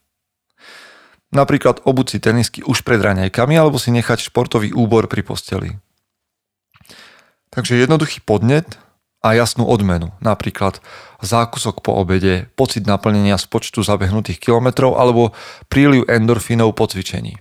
Napríklad 1.31 1.85
obuť 1.85 2.17
si 2.17 2.19
tenisky 2.19 2.65
už 2.65 2.81
pred 2.81 2.99
raňajkami 2.99 3.55
alebo 3.61 3.77
si 3.77 3.93
nechať 3.93 4.25
športový 4.25 4.73
úbor 4.73 5.05
pri 5.07 5.21
posteli. 5.21 5.77
Takže 7.53 7.77
jednoduchý 7.77 8.25
podnet 8.25 8.81
a 9.21 9.37
jasnú 9.37 9.69
odmenu, 9.69 10.17
napríklad 10.25 10.81
zákusok 11.21 11.85
po 11.85 11.93
obede, 12.01 12.49
pocit 12.57 12.89
naplnenia 12.89 13.37
z 13.37 13.47
počtu 13.53 13.85
zabehnutých 13.85 14.41
kilometrov 14.41 14.97
alebo 14.97 15.37
príliv 15.69 16.09
endorfínov 16.09 16.73
po 16.73 16.89
cvičení. 16.89 17.37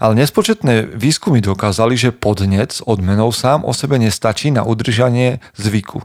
Ale 0.00 0.16
nespočetné 0.16 0.88
výskumy 0.96 1.44
dokázali, 1.44 1.94
že 1.96 2.16
podnet 2.16 2.72
s 2.72 2.80
odmenou 2.84 3.32
sám 3.32 3.62
o 3.64 3.72
sebe 3.76 4.00
nestačí 4.00 4.48
na 4.50 4.64
udržanie 4.64 5.44
zvyku. 5.56 6.02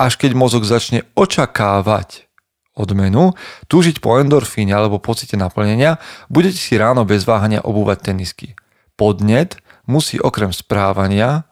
Až 0.00 0.18
keď 0.18 0.34
mozog 0.34 0.66
začne 0.66 1.06
očakávať 1.14 2.26
odmenu, 2.72 3.36
túžiť 3.68 4.00
po 4.00 4.16
endorfíne 4.16 4.72
alebo 4.72 4.98
pocite 4.98 5.36
naplnenia, 5.36 6.00
budete 6.32 6.58
si 6.58 6.74
ráno 6.80 7.04
bez 7.04 7.28
váhania 7.28 7.60
obúvať 7.60 8.12
tenisky. 8.12 8.56
Podnet 8.96 9.60
musí 9.84 10.16
okrem 10.16 10.50
správania 10.50 11.44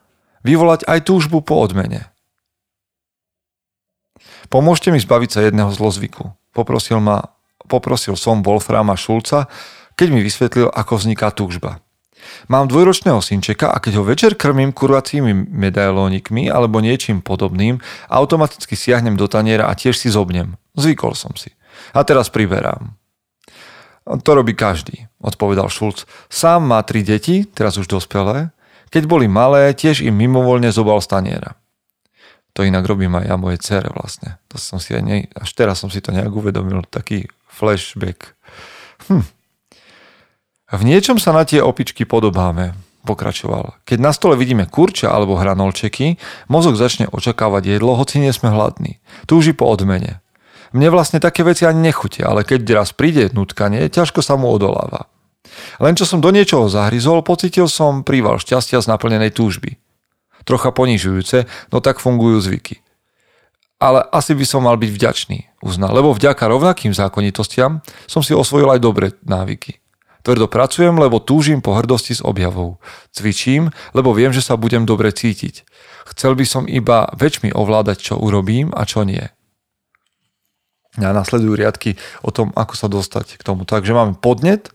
vyvolať 0.42 0.88
aj 0.88 0.98
túžbu 1.04 1.44
po 1.44 1.60
odmene. 1.60 2.08
Pomôžte 4.48 4.90
mi 4.90 4.98
zbaviť 4.98 5.30
sa 5.30 5.40
jedného 5.46 5.70
zlozvyku. 5.70 6.32
Poprosil, 6.50 6.98
ma, 6.98 7.36
poprosil 7.70 8.18
som 8.18 8.42
Wolframa 8.42 8.98
Šulca, 8.98 9.46
keď 10.00 10.08
mi 10.08 10.24
vysvetlil, 10.24 10.72
ako 10.72 10.96
vzniká 10.96 11.28
túžba. 11.28 11.84
Mám 12.48 12.72
dvojročného 12.72 13.20
synčeka 13.20 13.68
a 13.68 13.76
keď 13.84 14.00
ho 14.00 14.04
večer 14.08 14.32
krmím 14.32 14.72
kurvacími 14.72 15.52
medailónikmi 15.52 16.48
alebo 16.48 16.80
niečím 16.80 17.20
podobným, 17.20 17.84
automaticky 18.08 18.80
siahnem 18.80 19.20
do 19.20 19.28
taniera 19.28 19.68
a 19.68 19.76
tiež 19.76 20.00
si 20.00 20.08
zobnem. 20.08 20.56
Zvykol 20.72 21.12
som 21.12 21.36
si. 21.36 21.52
A 21.92 22.00
teraz 22.00 22.32
priberám. 22.32 22.96
To 24.08 24.30
robí 24.32 24.56
každý, 24.56 25.04
odpovedal 25.20 25.68
Šulc. 25.68 26.08
Sám 26.32 26.64
má 26.64 26.80
tri 26.80 27.04
deti, 27.04 27.44
teraz 27.44 27.76
už 27.76 27.84
dospelé. 27.84 28.56
Keď 28.88 29.04
boli 29.04 29.28
malé, 29.28 29.76
tiež 29.76 30.00
im 30.00 30.16
mimovoľne 30.16 30.72
zobal 30.72 31.04
staniera. 31.04 31.60
To 32.58 32.66
inak 32.66 32.88
robím 32.88 33.14
aj 33.20 33.24
ja 33.28 33.36
moje 33.38 33.58
cere 33.62 33.92
vlastne. 33.92 34.40
To 34.50 34.58
som 34.58 34.82
si 34.82 34.96
aj 34.96 35.02
ne, 35.04 35.16
až 35.36 35.50
teraz 35.54 35.78
som 35.78 35.92
si 35.92 36.02
to 36.02 36.10
nejak 36.10 36.32
uvedomil, 36.32 36.82
taký 36.88 37.30
flashback. 37.46 38.34
Hm. 39.06 39.39
V 40.70 40.82
niečom 40.86 41.18
sa 41.18 41.34
na 41.34 41.42
tie 41.42 41.58
opičky 41.58 42.06
podobáme, 42.06 42.78
pokračoval. 43.02 43.82
Keď 43.82 43.98
na 43.98 44.14
stole 44.14 44.38
vidíme 44.38 44.70
kurča 44.70 45.10
alebo 45.10 45.34
hranolčeky, 45.34 46.16
mozog 46.46 46.78
začne 46.78 47.10
očakávať 47.10 47.78
jedlo, 47.78 47.98
hoci 47.98 48.22
nie 48.22 48.30
sme 48.30 48.54
hladní. 48.54 49.02
Túži 49.26 49.50
po 49.50 49.66
odmene. 49.66 50.22
Mne 50.70 50.94
vlastne 50.94 51.18
také 51.18 51.42
veci 51.42 51.66
ani 51.66 51.90
nechutia, 51.90 52.30
ale 52.30 52.46
keď 52.46 52.62
raz 52.78 52.94
príde 52.94 53.34
nutkanie, 53.34 53.90
ťažko 53.90 54.22
sa 54.22 54.38
mu 54.38 54.46
odoláva. 54.54 55.10
Len 55.82 55.98
čo 55.98 56.06
som 56.06 56.22
do 56.22 56.30
niečoho 56.30 56.70
zahryzol, 56.70 57.26
pocitil 57.26 57.66
som 57.66 58.06
príval 58.06 58.38
šťastia 58.38 58.78
z 58.78 58.86
naplnenej 58.86 59.34
túžby 59.34 59.74
trocha 60.44 60.72
ponižujúce, 60.72 61.46
no 61.72 61.78
tak 61.78 62.00
fungujú 62.00 62.40
zvyky. 62.40 62.80
Ale 63.80 64.04
asi 64.12 64.36
by 64.36 64.44
som 64.44 64.68
mal 64.68 64.76
byť 64.76 64.90
vďačný, 64.92 65.38
uznal, 65.64 65.96
lebo 65.96 66.12
vďaka 66.12 66.44
rovnakým 66.44 66.92
zákonitostiam 66.92 67.80
som 68.04 68.20
si 68.20 68.36
osvojil 68.36 68.68
aj 68.76 68.80
dobré 68.80 69.06
návyky. 69.24 69.80
Tvrdo 70.30 70.46
pracujem, 70.46 70.94
lebo 70.94 71.18
túžim 71.18 71.58
po 71.58 71.74
hrdosti 71.74 72.14
s 72.14 72.22
objavou. 72.22 72.78
Cvičím, 73.10 73.74
lebo 73.90 74.14
viem, 74.14 74.30
že 74.30 74.38
sa 74.38 74.54
budem 74.54 74.86
dobre 74.86 75.10
cítiť. 75.10 75.66
Chcel 76.06 76.38
by 76.38 76.46
som 76.46 76.70
iba 76.70 77.10
väčšmi 77.18 77.50
ovládať, 77.50 77.98
čo 77.98 78.14
urobím 78.14 78.70
a 78.70 78.86
čo 78.86 79.02
nie. 79.02 79.26
A 81.02 81.10
nasledujú 81.10 81.58
riadky 81.58 81.98
o 82.22 82.30
tom, 82.30 82.54
ako 82.54 82.78
sa 82.78 82.86
dostať 82.86 83.42
k 83.42 83.42
tomu. 83.42 83.66
Takže 83.66 83.90
máme 83.90 84.14
podnet, 84.22 84.70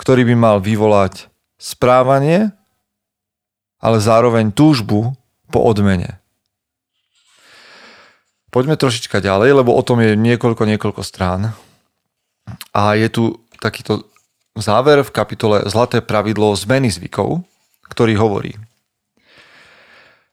ktorý 0.00 0.24
by 0.24 0.34
mal 0.40 0.56
vyvolať 0.64 1.28
správanie, 1.60 2.48
ale 3.84 4.00
zároveň 4.00 4.48
túžbu 4.56 5.12
po 5.52 5.60
odmene. 5.60 6.24
Poďme 8.48 8.80
trošička 8.80 9.20
ďalej, 9.20 9.60
lebo 9.60 9.76
o 9.76 9.84
tom 9.84 10.00
je 10.00 10.16
niekoľko, 10.16 10.64
niekoľko 10.64 11.04
strán. 11.04 11.52
A 12.72 12.96
je 12.96 13.12
tu 13.12 13.44
takýto 13.60 14.08
záver 14.58 15.02
v 15.02 15.14
kapitole 15.14 15.66
Zlaté 15.70 16.02
pravidlo 16.02 16.52
zmeny 16.54 16.90
zvykov, 16.92 17.42
ktorý 17.88 18.18
hovorí 18.18 18.52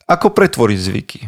Ako 0.06 0.34
pretvoriť 0.34 0.80
zvyky? 0.80 1.20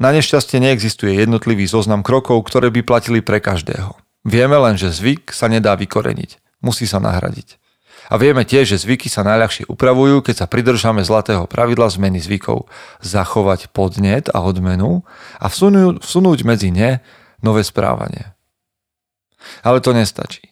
Na 0.00 0.14
nešťastie 0.14 0.62
neexistuje 0.62 1.18
jednotlivý 1.18 1.66
zoznam 1.66 2.00
krokov, 2.00 2.46
ktoré 2.46 2.70
by 2.70 2.86
platili 2.86 3.20
pre 3.20 3.42
každého. 3.42 3.98
Vieme 4.22 4.56
len, 4.60 4.78
že 4.78 4.92
zvyk 4.92 5.32
sa 5.34 5.50
nedá 5.50 5.74
vykoreniť. 5.74 6.62
Musí 6.62 6.84
sa 6.84 7.00
nahradiť. 7.00 7.60
A 8.10 8.18
vieme 8.18 8.42
tiež, 8.42 8.74
že 8.74 8.82
zvyky 8.82 9.06
sa 9.06 9.22
najľahšie 9.22 9.70
upravujú, 9.70 10.26
keď 10.26 10.44
sa 10.44 10.46
pridržame 10.50 11.00
zlatého 11.06 11.46
pravidla 11.46 11.86
zmeny 11.86 12.18
zvykov. 12.18 12.66
Zachovať 13.00 13.70
podnet 13.70 14.26
a 14.34 14.42
odmenu 14.42 15.06
a 15.38 15.46
vsunúť, 15.46 16.40
medzi 16.42 16.74
ne 16.74 16.98
nové 17.38 17.62
správanie. 17.62 18.34
Ale 19.62 19.78
to 19.78 19.94
nestačí. 19.94 20.50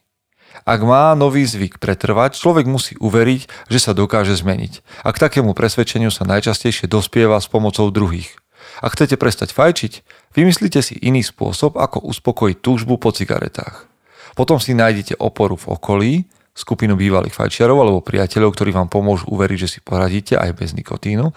Ak 0.65 0.81
má 0.83 1.15
nový 1.15 1.45
zvyk 1.45 1.79
pretrvať, 1.79 2.39
človek 2.39 2.67
musí 2.67 2.95
uveriť, 2.99 3.71
že 3.71 3.79
sa 3.79 3.93
dokáže 3.93 4.35
zmeniť. 4.35 5.05
A 5.05 5.13
k 5.13 5.21
takému 5.23 5.53
presvedčeniu 5.53 6.11
sa 6.11 6.27
najčastejšie 6.27 6.91
dospieva 6.91 7.39
s 7.39 7.51
pomocou 7.51 7.91
druhých. 7.93 8.35
Ak 8.79 8.95
chcete 8.95 9.19
prestať 9.19 9.55
fajčiť, 9.55 9.93
vymyslite 10.35 10.81
si 10.83 10.95
iný 10.99 11.27
spôsob, 11.27 11.79
ako 11.79 12.03
uspokojiť 12.07 12.57
túžbu 12.63 12.99
po 12.99 13.11
cigaretách. 13.11 13.91
Potom 14.39 14.63
si 14.63 14.75
nájdete 14.75 15.19
oporu 15.19 15.59
v 15.59 15.67
okolí, 15.75 16.13
skupinu 16.55 16.99
bývalých 16.99 17.35
fajčiarov 17.35 17.79
alebo 17.79 18.03
priateľov, 18.03 18.55
ktorí 18.55 18.75
vám 18.75 18.91
pomôžu 18.91 19.31
uveriť, 19.31 19.59
že 19.59 19.79
si 19.79 19.81
poradíte 19.83 20.35
aj 20.35 20.59
bez 20.59 20.75
nikotínu 20.75 21.31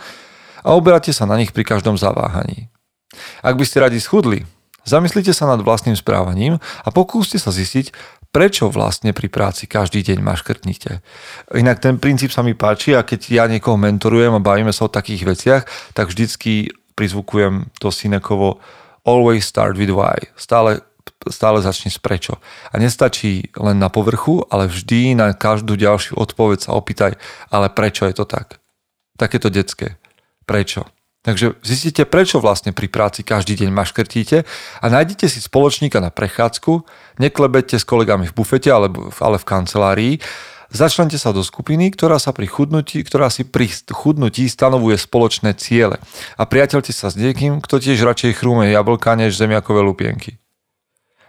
a 0.62 0.70
oberáte 0.74 1.14
sa 1.14 1.30
na 1.30 1.38
nich 1.38 1.54
pri 1.54 1.62
každom 1.62 1.98
zaváhaní. 1.98 2.70
Ak 3.46 3.58
by 3.58 3.66
ste 3.66 3.86
radi 3.86 4.02
schudli, 4.02 4.46
zamyslite 4.86 5.34
sa 5.34 5.46
nad 5.46 5.62
vlastným 5.62 5.94
správaním 5.94 6.58
a 6.82 6.90
pokúste 6.90 7.38
sa 7.38 7.54
zistiť, 7.54 7.94
prečo 8.32 8.72
vlastne 8.72 9.12
pri 9.12 9.28
práci 9.28 9.68
každý 9.68 10.02
deň 10.08 10.24
maškrtnite. 10.24 11.04
Inak 11.56 11.84
ten 11.84 12.00
princíp 12.00 12.32
sa 12.32 12.42
mi 12.42 12.56
páči 12.56 12.96
a 12.96 13.04
keď 13.04 13.22
ja 13.28 13.46
niekoho 13.46 13.76
mentorujem 13.76 14.32
a 14.36 14.44
bavíme 14.44 14.72
sa 14.72 14.88
o 14.88 14.92
takých 14.92 15.24
veciach, 15.28 15.64
tak 15.92 16.08
vždycky 16.08 16.72
prizvukujem 16.96 17.72
to 17.80 17.92
Sinekovo 17.92 18.64
always 19.04 19.44
start 19.44 19.76
with 19.76 19.92
why. 19.92 20.16
Stále 20.40 20.82
stále 21.30 21.62
začne 21.62 21.94
s 21.94 22.02
prečo. 22.02 22.42
A 22.74 22.82
nestačí 22.82 23.54
len 23.54 23.78
na 23.78 23.94
povrchu, 23.94 24.42
ale 24.50 24.66
vždy 24.66 25.14
na 25.14 25.38
každú 25.38 25.78
ďalšiu 25.78 26.18
odpoveď 26.18 26.66
sa 26.66 26.72
opýtaj, 26.74 27.14
ale 27.54 27.68
prečo 27.70 28.10
je 28.10 28.16
to 28.18 28.26
tak? 28.26 28.58
Takéto 29.18 29.54
detské. 29.54 30.02
Prečo? 30.50 30.90
Takže 31.22 31.62
zistíte, 31.62 32.10
prečo 32.10 32.42
vlastne 32.42 32.74
pri 32.74 32.90
práci 32.90 33.22
každý 33.22 33.54
deň 33.54 33.70
maškrtíte 33.70 34.42
a 34.82 34.86
nájdete 34.90 35.30
si 35.30 35.38
spoločníka 35.38 36.02
na 36.02 36.10
prechádzku, 36.10 36.82
neklebete 37.22 37.78
s 37.78 37.86
kolegami 37.86 38.26
v 38.26 38.34
bufete 38.34 38.74
alebo, 38.74 39.14
ale 39.22 39.38
v 39.38 39.46
kancelárii, 39.46 40.14
začlente 40.74 41.22
sa 41.22 41.30
do 41.30 41.46
skupiny, 41.46 41.94
ktorá 41.94 42.18
sa 42.18 42.34
pri 42.34 42.50
chudnutí, 42.50 43.06
ktorá 43.06 43.30
si 43.30 43.46
pri 43.46 43.70
chudnutí 43.70 44.50
stanovuje 44.50 44.98
spoločné 44.98 45.54
ciele 45.62 46.02
a 46.42 46.44
priateľte 46.50 46.90
sa 46.90 47.14
s 47.14 47.16
niekým, 47.22 47.62
kto 47.62 47.78
tiež 47.78 48.02
radšej 48.02 48.42
chrúme 48.42 48.74
jablka 48.74 49.14
než 49.14 49.38
zemiakové 49.38 49.86
lupienky. 49.86 50.42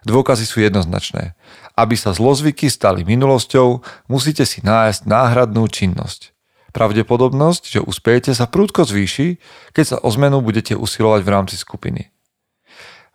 Dôkazy 0.08 0.48
sú 0.48 0.64
jednoznačné. 0.64 1.36
Aby 1.76 2.00
sa 2.00 2.16
zlozvyky 2.16 2.72
stali 2.72 3.04
minulosťou, 3.04 3.84
musíte 4.08 4.48
si 4.48 4.64
nájsť 4.64 5.04
náhradnú 5.04 5.68
činnosť. 5.68 6.31
Pravdepodobnosť, 6.72 7.62
že 7.68 7.80
uspejete 7.84 8.32
sa 8.32 8.48
prúdko 8.48 8.88
zvýši, 8.88 9.36
keď 9.76 9.84
sa 9.84 9.96
o 10.00 10.08
zmenu 10.08 10.40
budete 10.40 10.72
usilovať 10.72 11.20
v 11.20 11.32
rámci 11.32 11.56
skupiny. 11.60 12.08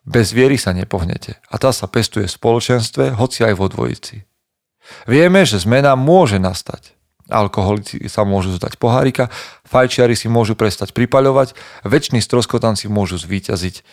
Bez 0.08 0.32
viery 0.32 0.56
sa 0.56 0.72
nepohnete 0.72 1.42
a 1.52 1.56
tá 1.60 1.76
sa 1.76 1.90
pestuje 1.92 2.32
v 2.32 2.38
spoločenstve, 2.38 3.18
hoci 3.20 3.44
aj 3.44 3.54
vo 3.60 3.68
dvojici. 3.68 4.24
Vieme, 5.04 5.44
že 5.44 5.60
zmena 5.60 6.00
môže 6.00 6.40
nastať. 6.40 6.96
Alkoholici 7.28 8.00
sa 8.08 8.24
môžu 8.24 8.56
zdať 8.56 8.80
pohárika, 8.80 9.28
fajčiari 9.68 10.16
si 10.16 10.32
môžu 10.32 10.56
prestať 10.56 10.96
pripaľovať, 10.96 11.60
väčší 11.84 12.24
stroskotanci 12.24 12.88
môžu 12.88 13.20
zvíťaziť. 13.20 13.84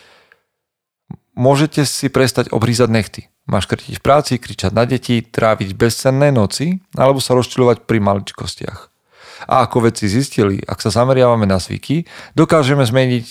Môžete 1.35 1.83
si 1.83 2.07
prestať 2.07 2.47
obrízať 2.55 2.87
nechty, 2.87 3.21
maškrtiť 3.51 3.99
v 3.99 4.03
práci, 4.03 4.39
kričať 4.39 4.71
na 4.71 4.87
deti, 4.87 5.19
tráviť 5.19 5.75
bezcenné 5.75 6.31
noci 6.31 6.79
alebo 6.95 7.19
sa 7.19 7.35
rozčiľovať 7.35 7.83
pri 7.83 7.99
maličkostiach. 7.99 8.94
A 9.43 9.67
ako 9.67 9.91
vedci 9.91 10.07
zistili, 10.07 10.63
ak 10.63 10.79
sa 10.79 10.89
zameriavame 10.91 11.43
na 11.43 11.59
zvyky, 11.59 12.07
dokážeme 12.33 12.87
zmeniť 12.87 13.25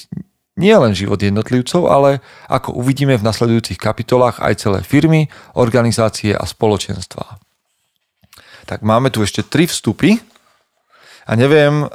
nielen 0.55 0.95
život 0.95 1.19
jednotlivcov, 1.19 1.91
ale 1.91 2.23
ako 2.47 2.79
uvidíme 2.79 3.19
v 3.19 3.27
nasledujúcich 3.27 3.79
kapitolách 3.79 4.39
aj 4.39 4.55
celé 4.63 4.81
firmy, 4.87 5.27
organizácie 5.59 6.31
a 6.31 6.47
spoločenstvá. 6.47 7.43
Tak 8.65 8.81
máme 8.87 9.11
tu 9.11 9.21
ešte 9.21 9.45
tri 9.45 9.67
vstupy 9.67 10.17
a 11.27 11.33
neviem, 11.35 11.91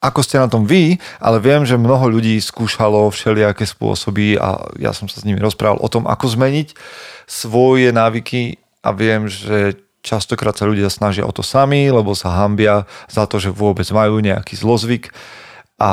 ako 0.00 0.20
ste 0.24 0.40
na 0.40 0.48
tom 0.48 0.64
vy, 0.64 0.96
ale 1.20 1.44
viem, 1.44 1.68
že 1.68 1.76
mnoho 1.76 2.08
ľudí 2.08 2.40
skúšalo 2.40 3.12
všelijaké 3.12 3.68
spôsoby 3.68 4.40
a 4.40 4.72
ja 4.80 4.96
som 4.96 5.12
sa 5.12 5.20
s 5.20 5.26
nimi 5.28 5.36
rozprával 5.36 5.76
o 5.76 5.92
tom, 5.92 6.08
ako 6.08 6.24
zmeniť 6.40 6.72
svoje 7.28 7.92
návyky 7.92 8.56
a 8.80 8.96
viem, 8.96 9.28
že 9.28 9.76
častokrát 10.00 10.56
sa 10.56 10.68
ľudia 10.68 10.88
snažia 10.88 11.28
o 11.28 11.32
to 11.32 11.44
sami, 11.44 11.88
lebo 11.88 12.16
sa 12.16 12.44
hambia 12.44 12.88
za 13.08 13.28
to, 13.28 13.36
že 13.40 13.52
vôbec 13.52 13.86
majú 13.92 14.20
nejaký 14.20 14.56
zlozvyk 14.56 15.12
a 15.80 15.92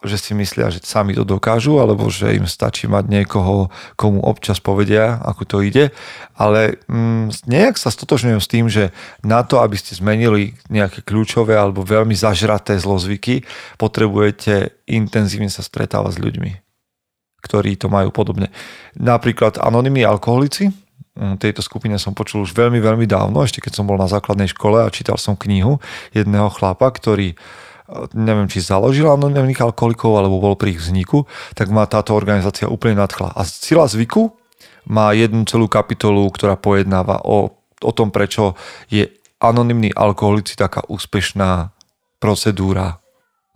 že 0.00 0.16
si 0.16 0.32
myslia, 0.32 0.72
že 0.72 0.80
sami 0.80 1.12
to 1.12 1.20
dokážu, 1.20 1.76
alebo 1.76 2.08
že 2.08 2.32
im 2.32 2.48
stačí 2.48 2.88
mať 2.88 3.04
niekoho, 3.04 3.68
komu 3.92 4.24
občas 4.24 4.64
povedia, 4.64 5.20
ako 5.20 5.42
to 5.44 5.56
ide. 5.60 5.92
Ale 6.32 6.80
mm, 6.88 7.44
nejak 7.44 7.76
sa 7.76 7.92
stotožňujem 7.92 8.40
s 8.40 8.48
tým, 8.48 8.66
že 8.72 8.96
na 9.20 9.44
to, 9.44 9.60
aby 9.60 9.76
ste 9.76 9.92
zmenili 9.92 10.56
nejaké 10.72 11.04
kľúčové 11.04 11.52
alebo 11.52 11.84
veľmi 11.84 12.16
zažraté 12.16 12.80
zlozvyky, 12.80 13.44
potrebujete 13.76 14.72
intenzívne 14.88 15.52
sa 15.52 15.60
stretávať 15.60 16.16
s 16.16 16.22
ľuďmi, 16.24 16.50
ktorí 17.44 17.76
to 17.76 17.92
majú 17.92 18.08
podobne. 18.16 18.48
Napríklad 18.96 19.60
anonimní 19.60 20.00
alkoholici, 20.00 20.72
tejto 21.16 21.64
skupine 21.64 21.96
som 21.96 22.12
počul 22.12 22.44
už 22.44 22.52
veľmi, 22.52 22.78
veľmi 22.78 23.08
dávno, 23.08 23.40
ešte 23.40 23.64
keď 23.64 23.72
som 23.80 23.88
bol 23.88 23.96
na 23.96 24.06
základnej 24.06 24.52
škole 24.52 24.84
a 24.84 24.92
čítal 24.92 25.16
som 25.16 25.34
knihu 25.34 25.80
jedného 26.12 26.52
chlapa, 26.52 26.92
ktorý 26.92 27.34
neviem, 28.12 28.50
či 28.50 28.66
založil 28.66 29.06
anonimných 29.06 29.62
alkoholikov, 29.62 30.18
alebo 30.18 30.42
bol 30.42 30.58
pri 30.58 30.74
ich 30.74 30.82
vzniku, 30.82 31.24
tak 31.54 31.70
ma 31.70 31.86
táto 31.86 32.18
organizácia 32.18 32.66
úplne 32.66 32.98
nadchla. 32.98 33.30
A 33.30 33.46
sila 33.46 33.86
zvyku 33.86 34.34
má 34.90 35.14
jednu 35.14 35.46
celú 35.46 35.70
kapitolu, 35.70 36.26
ktorá 36.34 36.58
pojednáva 36.58 37.22
o, 37.22 37.54
o 37.82 37.92
tom, 37.94 38.10
prečo 38.10 38.58
je 38.90 39.06
anonimný 39.38 39.94
alkoholici 39.94 40.58
taká 40.58 40.82
úspešná 40.90 41.70
procedúra 42.18 42.98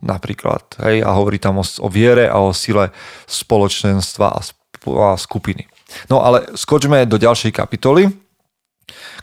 napríklad. 0.00 0.62
Hej, 0.80 1.02
a 1.04 1.10
hovorí 1.16 1.42
tam 1.42 1.60
o, 1.60 1.64
o 1.64 1.88
viere 1.90 2.30
a 2.30 2.38
o 2.40 2.54
sile 2.54 2.94
spoločenstva 3.26 4.26
a, 4.30 4.40
a 4.40 5.08
skupiny. 5.18 5.66
No 6.08 6.22
ale 6.22 6.54
skočme 6.54 7.06
do 7.06 7.18
ďalšej 7.18 7.52
kapitoly, 7.54 8.10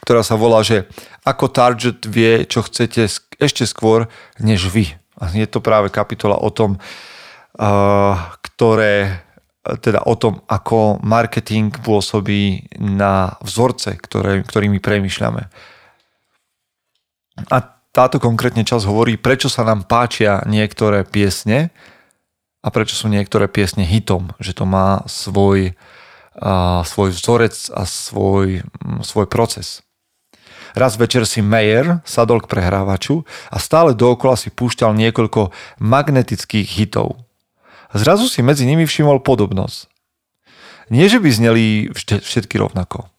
ktorá 0.03 0.23
sa 0.23 0.39
volá, 0.39 0.63
že 0.63 0.87
ako 1.27 1.51
target 1.51 2.07
vie, 2.07 2.47
čo 2.47 2.63
chcete 2.63 3.07
ešte 3.37 3.63
skôr 3.67 4.07
než 4.39 4.71
vy. 4.71 4.95
A 5.17 5.29
je 5.33 5.47
to 5.49 5.59
práve 5.61 5.89
kapitola 5.89 6.37
o 6.37 6.49
tom, 6.53 6.77
ktoré 8.41 9.25
teda 9.83 10.07
o 10.07 10.15
tom, 10.15 10.39
ako 10.47 11.03
marketing 11.03 11.75
pôsobí 11.83 12.71
na 12.79 13.35
vzorce, 13.43 13.99
ktoré, 13.99 14.39
ktorými 14.47 14.79
premyšľame. 14.79 15.43
A 17.51 17.57
táto 17.91 18.21
konkrétne 18.21 18.63
čas 18.63 18.87
hovorí, 18.87 19.19
prečo 19.19 19.51
sa 19.51 19.67
nám 19.67 19.83
páčia 19.83 20.39
niektoré 20.47 21.03
piesne 21.03 21.75
a 22.63 22.71
prečo 22.71 22.95
sú 22.95 23.11
niektoré 23.11 23.51
piesne 23.51 23.83
hitom, 23.83 24.31
že 24.39 24.55
to 24.55 24.63
má 24.63 25.03
svoj, 25.09 25.75
svoj 26.85 27.09
vzorec 27.13 27.55
a 27.73 27.83
svoj, 27.83 28.61
svoj 29.01 29.25
proces. 29.25 29.81
Raz 30.77 30.93
večer 30.93 31.25
si 31.25 31.41
Mayer 31.41 32.05
sadol 32.05 32.37
k 32.37 32.49
prehrávaču 32.53 33.25
a 33.49 33.57
stále 33.57 33.97
dookola 33.97 34.37
si 34.37 34.53
púšťal 34.53 34.93
niekoľko 34.93 35.49
magnetických 35.81 36.67
hitov. 36.77 37.17
Zrazu 37.97 38.29
si 38.29 38.45
medzi 38.45 38.69
nimi 38.69 38.85
všimol 38.85 39.25
podobnosť. 39.25 39.89
Nie, 40.93 41.09
že 41.09 41.17
by 41.17 41.29
zneli 41.33 41.65
všetky 41.97 42.61
rovnako. 42.61 43.09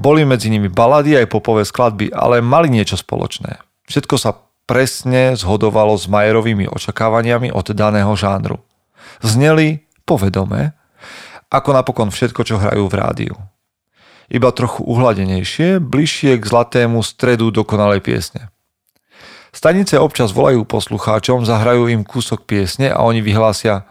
Boli 0.00 0.24
medzi 0.24 0.48
nimi 0.48 0.72
balady 0.72 1.20
aj 1.20 1.28
popové 1.28 1.68
skladby, 1.68 2.12
ale 2.16 2.40
mali 2.40 2.72
niečo 2.72 2.96
spoločné. 2.96 3.60
Všetko 3.88 4.16
sa 4.16 4.36
presne 4.66 5.38
zhodovalo 5.38 5.94
s 5.94 6.10
Majerovými 6.10 6.66
očakávaniami 6.66 7.54
od 7.54 7.66
daného 7.76 8.12
žánru. 8.18 8.58
Zneli 9.22 9.86
povedome, 10.02 10.74
ako 11.52 11.70
napokon 11.74 12.10
všetko, 12.10 12.40
čo 12.42 12.58
hrajú 12.58 12.86
v 12.86 12.98
rádiu 12.98 13.36
iba 14.26 14.50
trochu 14.50 14.82
uhladenejšie, 14.82 15.78
bližšie 15.78 16.38
k 16.38 16.44
zlatému 16.44 17.02
stredu 17.02 17.54
dokonalej 17.54 18.02
piesne. 18.02 18.50
Stanice 19.54 19.96
občas 19.96 20.36
volajú 20.36 20.68
poslucháčom, 20.68 21.48
zahrajú 21.48 21.88
im 21.88 22.04
kúsok 22.04 22.44
piesne 22.44 22.92
a 22.92 23.00
oni 23.06 23.24
vyhlásia 23.24 23.88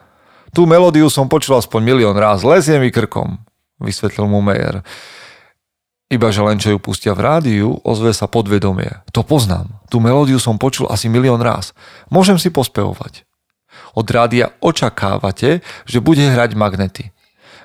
Tú 0.55 0.63
melódiu 0.63 1.11
som 1.11 1.27
počul 1.27 1.59
aspoň 1.59 1.81
milión 1.83 2.15
ráz, 2.15 2.45
lezie 2.45 2.79
mi 2.79 2.87
krkom, 2.87 3.43
vysvetlil 3.81 4.23
mu 4.29 4.39
Meyer. 4.39 4.87
Iba 6.07 6.29
že 6.31 6.45
len 6.45 6.61
čo 6.61 6.71
ju 6.71 6.79
pustia 6.79 7.11
v 7.17 7.25
rádiu, 7.25 7.81
ozve 7.81 8.13
sa 8.15 8.29
podvedomie. 8.29 9.03
To 9.11 9.25
poznám. 9.25 9.81
Tú 9.89 9.97
melódiu 9.99 10.37
som 10.37 10.55
počul 10.55 10.87
asi 10.87 11.09
milión 11.09 11.41
ráz. 11.41 11.73
Môžem 12.07 12.37
si 12.39 12.53
pospevovať. 12.53 13.25
Od 13.97 14.05
rádia 14.07 14.53
očakávate, 14.61 15.65
že 15.83 15.99
bude 15.99 16.23
hrať 16.23 16.55
magnety. 16.55 17.14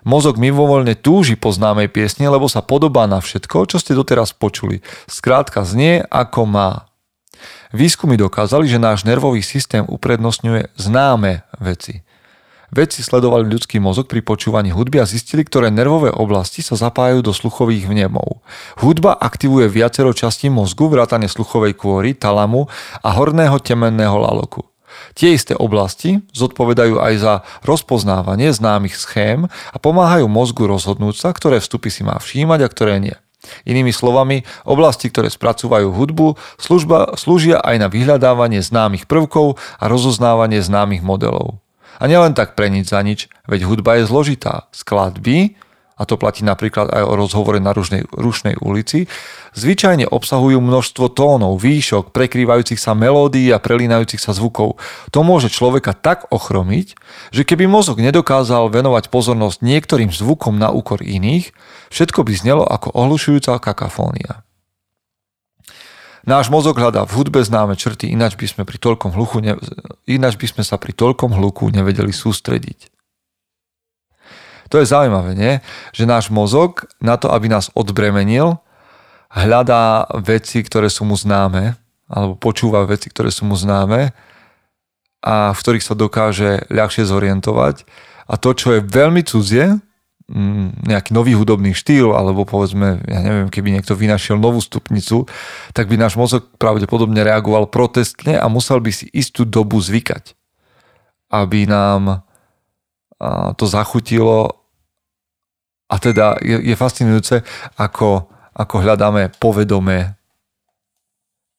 Mozog 0.05 0.41
mimovoľne 0.41 0.97
túži 0.97 1.37
po 1.37 1.53
známej 1.53 1.93
piesne, 1.93 2.29
lebo 2.29 2.49
sa 2.49 2.65
podobá 2.65 3.05
na 3.05 3.21
všetko, 3.21 3.69
čo 3.69 3.77
ste 3.77 3.93
doteraz 3.93 4.33
počuli. 4.33 4.81
Skrátka 5.07 5.65
znie 5.65 6.05
ako 6.09 6.49
má. 6.49 6.71
Výskumy 7.71 8.19
dokázali, 8.19 8.67
že 8.67 8.83
náš 8.83 9.07
nervový 9.07 9.41
systém 9.41 9.87
uprednostňuje 9.87 10.75
známe 10.77 11.47
veci. 11.63 12.03
Vedci 12.71 13.03
sledovali 13.03 13.51
ľudský 13.51 13.83
mozog 13.83 14.07
pri 14.07 14.23
počúvaní 14.23 14.71
hudby 14.71 15.03
a 15.03 15.07
zistili, 15.07 15.43
ktoré 15.43 15.75
nervové 15.75 16.15
oblasti 16.15 16.63
sa 16.63 16.79
zapájajú 16.79 17.27
do 17.27 17.35
sluchových 17.35 17.91
vnemov. 17.91 18.47
Hudba 18.79 19.19
aktivuje 19.19 19.67
viacero 19.67 20.15
častí 20.15 20.47
mozgu, 20.47 20.87
vrátane 20.87 21.27
sluchovej 21.27 21.75
kôry, 21.75 22.15
talamu 22.15 22.71
a 23.03 23.11
horného 23.11 23.59
temenného 23.59 24.15
laloku. 24.15 24.70
Tie 25.15 25.35
isté 25.35 25.59
oblasti 25.59 26.23
zodpovedajú 26.35 26.99
aj 27.03 27.15
za 27.19 27.35
rozpoznávanie 27.67 28.55
známych 28.55 28.95
schém 28.95 29.47
a 29.47 29.77
pomáhajú 29.77 30.31
mozgu 30.31 30.71
rozhodnúť 30.71 31.19
sa, 31.19 31.29
ktoré 31.35 31.59
vstupy 31.59 31.89
si 31.91 32.03
má 32.07 32.17
všímať 32.19 32.61
a 32.63 32.69
ktoré 32.69 32.97
nie. 33.03 33.17
Inými 33.65 33.91
slovami, 33.91 34.45
oblasti, 34.69 35.09
ktoré 35.09 35.33
spracúvajú 35.33 35.97
hudbu, 35.97 36.37
služba, 36.61 37.17
slúžia 37.17 37.57
aj 37.65 37.77
na 37.81 37.89
vyhľadávanie 37.89 38.61
známych 38.61 39.09
prvkov 39.09 39.57
a 39.81 39.85
rozoznávanie 39.89 40.61
známych 40.61 41.01
modelov. 41.01 41.57
A 42.01 42.09
nielen 42.09 42.33
tak 42.33 42.57
pre 42.57 42.73
nič 42.73 42.93
za 42.93 43.01
nič, 43.01 43.29
veď 43.49 43.69
hudba 43.69 44.01
je 44.01 44.09
zložitá. 44.09 44.69
Skladby, 44.73 45.57
a 46.01 46.09
to 46.09 46.17
platí 46.17 46.41
napríklad 46.41 46.89
aj 46.89 47.05
o 47.05 47.13
rozhovore 47.13 47.61
na 47.61 47.77
rušnej, 47.77 48.09
rušnej 48.09 48.57
ulici, 48.65 49.05
zvyčajne 49.53 50.09
obsahujú 50.09 50.57
množstvo 50.57 51.13
tónov, 51.13 51.61
výšok, 51.61 52.09
prekrývajúcich 52.17 52.81
sa 52.81 52.97
melódií 52.97 53.53
a 53.53 53.61
prelínajúcich 53.61 54.17
sa 54.17 54.33
zvukov. 54.33 54.81
To 55.13 55.21
môže 55.21 55.53
človeka 55.53 55.93
tak 55.93 56.25
ochromiť, 56.33 56.97
že 57.37 57.45
keby 57.45 57.69
mozog 57.69 58.01
nedokázal 58.01 58.73
venovať 58.73 59.13
pozornosť 59.13 59.61
niektorým 59.61 60.09
zvukom 60.09 60.57
na 60.57 60.73
úkor 60.73 61.05
iných, 61.05 61.53
všetko 61.93 62.25
by 62.25 62.33
znelo 62.33 62.65
ako 62.65 62.97
ohlušujúca 62.97 63.61
kakafónia. 63.61 64.41
Náš 66.21 66.53
mozog 66.53 66.77
hľadá 66.77 67.09
v 67.09 67.17
hudbe 67.17 67.41
známe 67.41 67.81
črty, 67.81 68.13
ináč 68.13 68.37
by 68.37 68.45
sme, 68.49 68.63
pri 68.69 68.77
toľkom 68.77 69.17
hluchu 69.17 69.41
ne... 69.41 69.57
ináč 70.05 70.37
by 70.37 70.47
sme 70.53 70.63
sa 70.65 70.77
pri 70.77 70.93
toľkom 70.93 71.33
hluku 71.33 71.73
nevedeli 71.73 72.13
sústrediť. 72.13 73.00
To 74.71 74.79
je 74.79 74.87
zaujímavé, 74.87 75.35
nie? 75.35 75.59
Že 75.91 76.05
náš 76.07 76.27
mozog 76.31 76.87
na 77.03 77.19
to, 77.19 77.35
aby 77.35 77.51
nás 77.51 77.75
odbremenil, 77.75 78.63
hľadá 79.31 80.07
veci, 80.23 80.63
ktoré 80.63 80.87
sú 80.87 81.07
mu 81.07 81.19
známe, 81.19 81.75
alebo 82.11 82.35
počúva 82.39 82.87
veci, 82.87 83.11
ktoré 83.11 83.31
sú 83.31 83.47
mu 83.47 83.55
známe 83.55 84.15
a 85.23 85.53
v 85.55 85.59
ktorých 85.59 85.87
sa 85.87 85.95
dokáže 85.95 86.67
ľahšie 86.71 87.07
zorientovať. 87.07 87.87
A 88.31 88.35
to, 88.39 88.55
čo 88.55 88.79
je 88.79 88.83
veľmi 88.83 89.23
cudzie, 89.27 89.79
mm, 90.31 90.87
nejaký 90.87 91.11
nový 91.15 91.35
hudobný 91.35 91.75
štýl, 91.75 92.15
alebo 92.15 92.47
povedzme, 92.47 93.03
ja 93.07 93.21
neviem, 93.23 93.51
keby 93.51 93.75
niekto 93.75 93.99
vynašiel 93.99 94.39
novú 94.39 94.63
stupnicu, 94.63 95.27
tak 95.75 95.91
by 95.91 95.99
náš 95.99 96.15
mozog 96.15 96.47
pravdepodobne 96.59 97.23
reagoval 97.23 97.67
protestne 97.71 98.39
a 98.39 98.47
musel 98.47 98.79
by 98.83 98.91
si 98.95 99.07
istú 99.11 99.43
dobu 99.47 99.79
zvykať, 99.83 100.35
aby 101.31 101.67
nám 101.67 102.23
to 103.57 103.65
zachutilo. 103.69 104.60
A 105.91 105.99
teda 105.99 106.39
je, 106.39 106.71
je 106.71 106.75
fascinujúce, 106.79 107.43
ako, 107.75 108.31
ako 108.55 108.75
hľadáme 108.79 109.35
povedomé. 109.43 110.15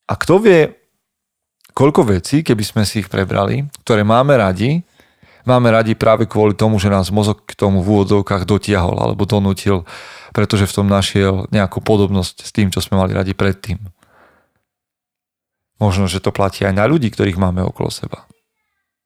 A 0.08 0.14
kto 0.16 0.40
vie, 0.40 0.72
koľko 1.76 2.08
vecí, 2.08 2.40
keby 2.40 2.64
sme 2.64 2.84
si 2.88 3.04
ich 3.04 3.12
prebrali, 3.12 3.68
ktoré 3.84 4.08
máme 4.08 4.40
radi, 4.40 4.80
máme 5.44 5.68
radi 5.68 6.00
práve 6.00 6.32
kvôli 6.32 6.56
tomu, 6.56 6.80
že 6.80 6.88
nás 6.88 7.12
mozog 7.12 7.44
k 7.44 7.60
tomu 7.60 7.84
v 7.84 8.00
úvodzovkách 8.00 8.48
dotiahol 8.48 8.96
alebo 9.04 9.28
donútil, 9.28 9.84
pretože 10.32 10.68
v 10.68 10.76
tom 10.80 10.88
našiel 10.88 11.52
nejakú 11.52 11.84
podobnosť 11.84 12.36
s 12.48 12.52
tým, 12.56 12.72
čo 12.72 12.80
sme 12.80 13.04
mali 13.04 13.12
radi 13.12 13.36
predtým. 13.36 13.84
Možno, 15.82 16.06
že 16.06 16.22
to 16.22 16.30
platí 16.32 16.62
aj 16.64 16.78
na 16.78 16.86
ľudí, 16.86 17.10
ktorých 17.10 17.42
máme 17.42 17.66
okolo 17.66 17.90
seba. 17.90 18.30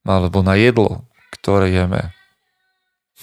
Alebo 0.04 0.44
na 0.44 0.60
jedlo, 0.60 1.08
ktoré 1.40 1.72
jeme. 1.72 2.12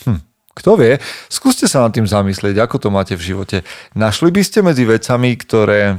Hm. 0.03 0.32
Kto 0.53 0.77
vie, 0.77 1.01
skúste 1.33 1.65
sa 1.65 1.81
nad 1.85 1.97
tým 1.97 2.05
zamyslieť, 2.05 2.61
ako 2.61 2.77
to 2.77 2.89
máte 2.93 3.15
v 3.17 3.25
živote. 3.25 3.65
Našli 3.97 4.29
by 4.29 4.43
ste 4.45 4.61
medzi 4.61 4.85
vecami, 4.85 5.33
ktoré 5.41 5.97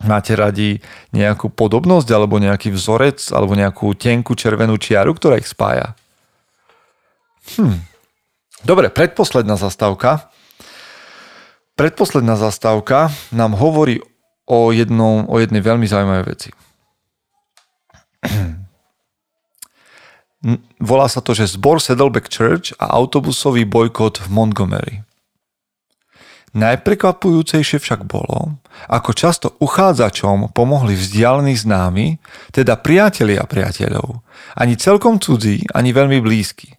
máte 0.00 0.32
radi 0.32 0.80
nejakú 1.12 1.52
podobnosť, 1.52 2.08
alebo 2.14 2.40
nejaký 2.40 2.72
vzorec, 2.72 3.20
alebo 3.34 3.52
nejakú 3.52 3.92
tenkú 3.92 4.32
červenú 4.32 4.80
čiaru, 4.80 5.12
ktorá 5.12 5.36
ich 5.36 5.50
spája? 5.50 5.92
Hm. 7.58 7.82
Dobre, 8.64 8.88
predposledná 8.88 9.60
zastávka. 9.60 10.32
Predposledná 11.78 12.34
zastávka 12.34 13.12
nám 13.30 13.54
hovorí 13.54 14.02
o, 14.48 14.74
jednom, 14.74 15.28
o 15.30 15.36
jednej 15.38 15.62
veľmi 15.62 15.86
zaujímavej 15.86 16.26
veci. 16.26 16.50
Volá 20.78 21.10
sa 21.10 21.18
to, 21.18 21.34
že 21.34 21.58
zbor 21.58 21.82
Saddleback 21.82 22.30
Church 22.30 22.70
a 22.78 22.94
autobusový 22.94 23.66
bojkot 23.66 24.22
v 24.22 24.28
Montgomery. 24.30 24.94
Najprekvapujúcejšie 26.54 27.76
však 27.76 28.08
bolo, 28.08 28.56
ako 28.88 29.10
často 29.12 29.46
uchádzačom 29.60 30.54
pomohli 30.56 30.96
vzdialení 30.96 31.58
známi, 31.58 32.16
teda 32.54 32.80
priatelia 32.80 33.44
priateľov, 33.44 34.24
ani 34.56 34.78
celkom 34.80 35.20
cudzí, 35.20 35.66
ani 35.74 35.92
veľmi 35.92 36.22
blízky. 36.24 36.77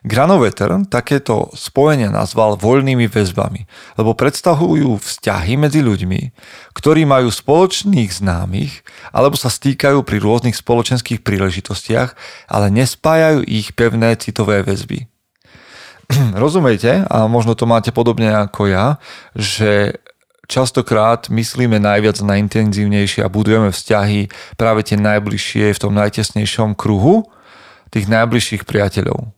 Granoveter 0.00 0.72
takéto 0.88 1.52
spojenia 1.52 2.08
nazval 2.08 2.56
voľnými 2.56 3.04
väzbami, 3.04 3.68
lebo 4.00 4.16
predstavujú 4.16 4.96
vzťahy 4.96 5.60
medzi 5.60 5.84
ľuďmi, 5.84 6.20
ktorí 6.72 7.04
majú 7.04 7.28
spoločných 7.28 8.08
známych 8.08 8.80
alebo 9.12 9.36
sa 9.36 9.52
stýkajú 9.52 10.00
pri 10.00 10.16
rôznych 10.24 10.56
spoločenských 10.56 11.20
príležitostiach, 11.20 12.16
ale 12.48 12.66
nespájajú 12.72 13.44
ich 13.44 13.76
pevné 13.76 14.16
citové 14.16 14.64
väzby. 14.64 15.04
Rozumiete, 16.42 17.04
a 17.04 17.28
možno 17.28 17.52
to 17.52 17.68
máte 17.68 17.92
podobne 17.92 18.32
ako 18.32 18.72
ja, 18.72 18.96
že 19.36 20.00
častokrát 20.50 21.28
myslíme 21.28 21.76
najviac 21.76 22.18
na 22.24 22.40
intenzívnejšie 22.40 23.20
a 23.22 23.28
budujeme 23.28 23.68
vzťahy 23.68 24.32
práve 24.56 24.80
tie 24.82 24.96
najbližšie 24.96 25.76
v 25.76 25.78
tom 25.78 25.92
najtesnejšom 25.92 26.74
kruhu 26.74 27.28
tých 27.94 28.10
najbližších 28.10 28.64
priateľov. 28.66 29.30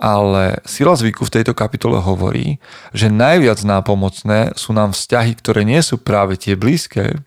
Ale 0.00 0.60
sila 0.66 0.98
zvyku 0.98 1.26
v 1.28 1.34
tejto 1.40 1.52
kapitole 1.54 2.02
hovorí, 2.02 2.58
že 2.90 3.12
najviac 3.12 3.62
nápomocné 3.62 4.54
sú 4.58 4.74
nám 4.74 4.92
vzťahy, 4.92 5.32
ktoré 5.38 5.62
nie 5.62 5.80
sú 5.80 6.00
práve 6.00 6.34
tie 6.34 6.58
blízke, 6.58 7.22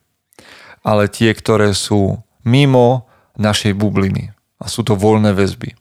ale 0.86 1.10
tie, 1.10 1.34
ktoré 1.34 1.74
sú 1.74 2.22
mimo 2.46 3.10
našej 3.36 3.74
bubliny. 3.74 4.32
A 4.62 4.70
sú 4.70 4.86
to 4.86 4.94
voľné 4.94 5.34
väzby. 5.34 5.76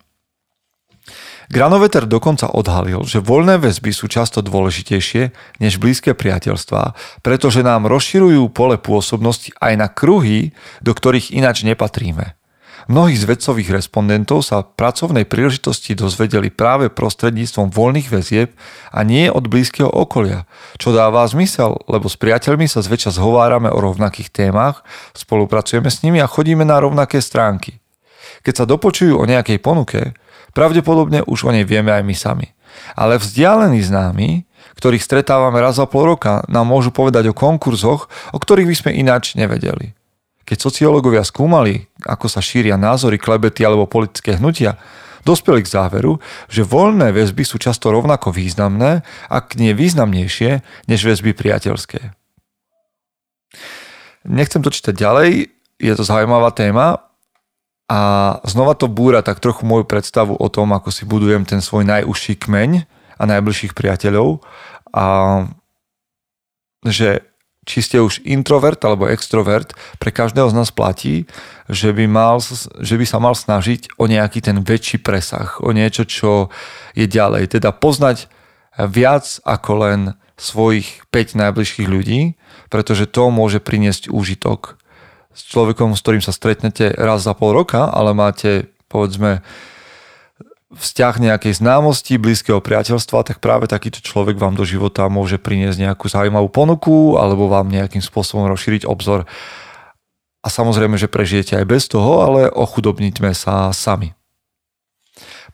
Granoveter 1.53 2.09
dokonca 2.09 2.49
odhalil, 2.49 3.05
že 3.05 3.21
voľné 3.21 3.61
väzby 3.61 3.93
sú 3.93 4.09
často 4.09 4.41
dôležitejšie 4.41 5.23
než 5.61 5.77
blízke 5.77 6.17
priateľstvá, 6.17 6.97
pretože 7.21 7.61
nám 7.61 7.85
rozširujú 7.85 8.49
pole 8.49 8.81
pôsobnosti 8.81 9.53
aj 9.61 9.73
na 9.77 9.89
kruhy, 9.93 10.57
do 10.81 10.97
ktorých 10.97 11.37
ináč 11.37 11.69
nepatríme. 11.69 12.33
Mnohí 12.85 13.17
z 13.17 13.25
vedcových 13.25 13.81
respondentov 13.81 14.45
sa 14.45 14.61
pracovnej 14.61 15.25
príležitosti 15.25 15.97
dozvedeli 15.97 16.53
práve 16.53 16.93
prostredníctvom 16.93 17.73
voľných 17.73 18.13
väzieb 18.13 18.53
a 18.93 19.01
nie 19.01 19.33
od 19.33 19.49
blízkeho 19.49 19.89
okolia, 19.89 20.45
čo 20.77 20.93
dáva 20.93 21.25
zmysel, 21.25 21.81
lebo 21.89 22.13
s 22.13 22.21
priateľmi 22.21 22.69
sa 22.69 22.85
zväčša 22.85 23.17
zhovárame 23.17 23.73
o 23.73 23.81
rovnakých 23.81 24.29
témach, 24.29 24.85
spolupracujeme 25.17 25.89
s 25.89 26.05
nimi 26.05 26.21
a 26.21 26.29
chodíme 26.29 26.69
na 26.69 26.77
rovnaké 26.77 27.25
stránky. 27.25 27.81
Keď 28.45 28.55
sa 28.55 28.69
dopočujú 28.69 29.17
o 29.17 29.25
nejakej 29.25 29.65
ponuke, 29.65 30.13
pravdepodobne 30.53 31.25
už 31.25 31.49
o 31.49 31.51
nej 31.57 31.65
vieme 31.65 31.89
aj 31.89 32.05
my 32.05 32.13
sami. 32.13 32.49
Ale 32.93 33.17
vzdialení 33.17 33.81
známi, 33.81 34.45
ktorých 34.77 35.01
stretávame 35.01 35.57
raz 35.57 35.81
za 35.81 35.89
pol 35.89 36.13
roka, 36.13 36.45
nám 36.53 36.69
môžu 36.69 36.93
povedať 36.93 37.33
o 37.33 37.37
konkurzoch, 37.37 38.13
o 38.35 38.39
ktorých 38.39 38.69
by 38.69 38.77
sme 38.77 38.91
ináč 38.93 39.41
nevedeli. 39.41 39.97
Keď 40.45 40.59
sociológovia 40.61 41.25
skúmali, 41.25 41.89
ako 42.05 42.29
sa 42.29 42.45
šíria 42.45 42.77
názory, 42.77 43.17
klebety 43.17 43.65
alebo 43.65 43.89
politické 43.89 44.37
hnutia, 44.37 44.77
dospeli 45.25 45.65
k 45.65 45.73
záveru, 45.73 46.21
že 46.53 46.69
voľné 46.69 47.11
väzby 47.17 47.49
sú 47.49 47.57
často 47.57 47.89
rovnako 47.89 48.29
významné, 48.29 49.01
ak 49.33 49.57
nie 49.57 49.73
významnejšie, 49.73 50.61
než 50.85 51.01
väzby 51.01 51.33
priateľské. 51.33 52.13
Nechcem 54.29 54.61
to 54.61 54.73
čítať 54.73 54.93
ďalej, 54.93 55.49
je 55.81 55.93
to 55.97 56.05
zaujímavá 56.05 56.53
téma 56.53 57.09
a 57.89 58.01
znova 58.49 58.73
to 58.77 58.89
búra 58.89 59.21
tak 59.21 59.41
trochu 59.41 59.65
moju 59.69 59.85
predstavu 59.85 60.37
o 60.37 60.49
tom, 60.49 60.73
ako 60.73 60.89
si 60.89 61.05
budujem 61.05 61.45
ten 61.45 61.61
svoj 61.61 61.85
najúžší 61.85 62.41
kmeň 62.41 62.89
a 63.21 63.23
najbližších 63.29 63.77
priateľov 63.77 64.41
a 64.93 65.07
že 66.85 67.25
či 67.65 67.81
ste 67.81 68.01
už 68.01 68.25
introvert 68.29 68.81
alebo 68.85 69.09
extrovert, 69.09 69.73
pre 69.99 70.13
každého 70.13 70.53
z 70.53 70.57
nás 70.57 70.71
platí, 70.71 71.25
že 71.69 71.97
by, 71.97 72.05
mal, 72.05 72.41
že 72.85 72.95
by 72.97 73.05
sa 73.09 73.19
mal 73.19 73.33
snažiť 73.33 73.97
o 73.97 74.05
nejaký 74.05 74.45
ten 74.45 74.61
väčší 74.61 75.01
presah, 75.01 75.61
o 75.65 75.73
niečo, 75.73 76.05
čo 76.05 76.53
je 76.93 77.09
ďalej. 77.09 77.57
Teda 77.57 77.73
poznať 77.73 78.29
viac 78.77 79.41
ako 79.43 79.73
len 79.81 80.01
svojich 80.37 81.07
5 81.15 81.41
najbližších 81.41 81.89
ľudí, 81.89 82.35
pretože 82.69 83.07
to 83.07 83.31
môže 83.31 83.63
priniesť 83.63 84.11
úžitok. 84.11 84.77
S 85.35 85.51
človekom, 85.51 85.95
s 85.95 86.03
ktorým 86.03 86.23
sa 86.23 86.31
stretnete 86.31 86.95
raz 86.95 87.27
za 87.27 87.35
pol 87.35 87.55
roka, 87.55 87.91
ale 87.91 88.15
máte 88.15 88.71
povedzme 88.87 89.43
vzťah 90.75 91.15
nejakej 91.23 91.63
známosti, 91.63 92.19
blízkeho 92.19 92.59
priateľstva, 92.59 93.25
tak 93.25 93.39
práve 93.39 93.71
takýto 93.71 94.03
človek 94.03 94.37
vám 94.37 94.59
do 94.59 94.67
života 94.67 95.07
môže 95.07 95.39
priniesť 95.39 95.79
nejakú 95.81 96.11
zaujímavú 96.11 96.51
ponuku 96.51 97.17
alebo 97.17 97.47
vám 97.47 97.71
nejakým 97.71 98.03
spôsobom 98.03 98.51
rozšíriť 98.51 98.85
obzor. 98.85 99.25
A 100.45 100.49
samozrejme, 100.53 101.01
že 101.01 101.09
prežijete 101.09 101.57
aj 101.57 101.67
bez 101.67 101.89
toho, 101.89 102.21
ale 102.21 102.53
ochudobníme 102.53 103.33
sa 103.33 103.73
sami. 103.73 104.13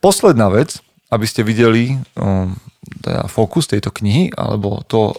Posledná 0.03 0.51
vec, 0.51 0.81
aby 1.13 1.25
ste 1.29 1.47
videli 1.47 1.95
um, 2.17 2.57
teda 2.99 3.29
fokus 3.29 3.69
tejto 3.69 3.93
knihy, 3.93 4.33
alebo 4.35 4.83
to, 4.83 5.15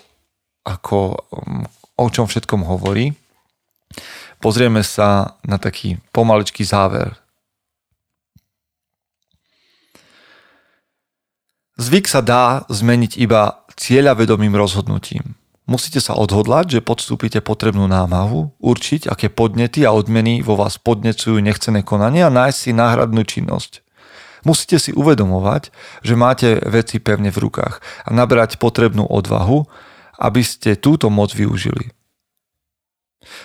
ako, 0.67 1.23
um, 1.33 1.65
o 1.97 2.07
čom 2.11 2.27
všetkom 2.27 2.67
hovorí, 2.67 3.15
pozrieme 4.43 4.83
sa 4.83 5.38
na 5.47 5.57
taký 5.57 6.03
pomaličký 6.11 6.67
záver 6.67 7.22
Zvyk 11.83 12.07
sa 12.07 12.23
dá 12.23 12.62
zmeniť 12.71 13.18
iba 13.18 13.66
cieľavedomým 13.75 14.55
rozhodnutím. 14.55 15.35
Musíte 15.66 15.99
sa 15.99 16.14
odhodlať, 16.14 16.79
že 16.79 16.81
podstúpite 16.87 17.42
potrebnú 17.42 17.90
námahu, 17.90 18.55
určiť, 18.62 19.11
aké 19.11 19.27
podnety 19.27 19.83
a 19.83 19.90
odmeny 19.90 20.47
vo 20.47 20.55
vás 20.55 20.79
podnecujú 20.79 21.42
nechcené 21.42 21.83
konanie 21.83 22.23
a 22.23 22.31
nájsť 22.31 22.59
si 22.59 22.71
náhradnú 22.71 23.27
činnosť. 23.27 23.83
Musíte 24.47 24.79
si 24.79 24.95
uvedomovať, 24.95 25.75
že 26.07 26.14
máte 26.14 26.62
veci 26.71 27.03
pevne 27.03 27.35
v 27.35 27.51
rukách 27.51 27.83
a 28.07 28.09
nabrať 28.14 28.62
potrebnú 28.62 29.03
odvahu, 29.03 29.66
aby 30.23 30.42
ste 30.47 30.79
túto 30.79 31.11
moc 31.11 31.35
využili. 31.35 31.90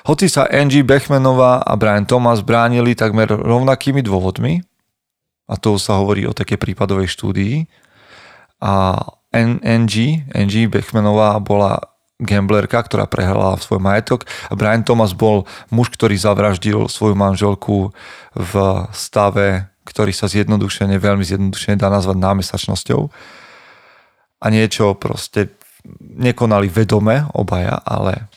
Hoci 0.05 0.29
sa 0.29 0.45
Angie 0.45 0.85
Bechmanová 0.85 1.65
a 1.65 1.73
Brian 1.73 2.05
Thomas 2.05 2.45
bránili 2.45 2.93
takmer 2.93 3.33
rovnakými 3.33 4.05
dôvodmi, 4.05 4.61
a 5.49 5.55
to 5.57 5.81
sa 5.81 5.97
hovorí 5.97 6.29
o 6.29 6.37
také 6.37 6.59
prípadovej 6.59 7.09
štúdii, 7.09 7.86
a 8.61 8.97
NG, 9.35 10.25
NG 10.33 10.71
Bechmanová 10.71 11.37
bola 11.37 11.77
gamblerka, 12.17 12.81
ktorá 12.81 13.05
prehrala 13.05 13.61
svoj 13.61 13.77
majetok 13.77 14.25
a 14.49 14.57
Brian 14.57 14.81
Thomas 14.81 15.13
bol 15.13 15.45
muž, 15.69 15.93
ktorý 15.93 16.17
zavraždil 16.17 16.89
svoju 16.89 17.13
manželku 17.13 17.93
v 18.33 18.53
stave, 18.89 19.69
ktorý 19.85 20.11
sa 20.11 20.25
zjednodušene, 20.25 20.97
veľmi 20.97 21.21
zjednodušene 21.21 21.77
dá 21.77 21.93
nazvať 21.93 22.17
námesačnosťou. 22.17 23.01
a 24.37 24.45
niečo 24.53 24.93
proste 24.93 25.57
nekonali 25.99 26.69
vedome 26.69 27.25
obaja, 27.33 27.81
ale 27.81 28.29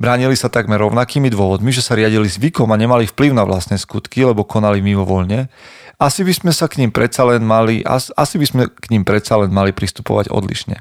bránili 0.00 0.32
sa 0.34 0.48
takmer 0.48 0.80
rovnakými 0.80 1.28
dôvodmi, 1.28 1.68
že 1.70 1.84
sa 1.84 1.92
riadili 1.92 2.24
zvykom 2.26 2.72
a 2.72 2.80
nemali 2.80 3.04
vplyv 3.04 3.36
na 3.36 3.44
vlastné 3.44 3.76
skutky, 3.76 4.24
lebo 4.24 4.48
konali 4.48 4.80
mimovoľne, 4.80 5.52
asi 6.00 6.24
by 6.24 6.32
sme 6.32 6.52
sa 6.56 6.64
k 6.64 6.80
ním 6.80 6.88
predsa 6.88 7.28
len 7.28 7.44
mali, 7.44 7.84
asi 7.84 8.36
by 8.40 8.46
sme 8.48 8.62
k 8.72 8.86
ním 8.88 9.04
predsa 9.04 9.36
len 9.36 9.52
mali 9.52 9.76
pristupovať 9.76 10.32
odlišne. 10.32 10.80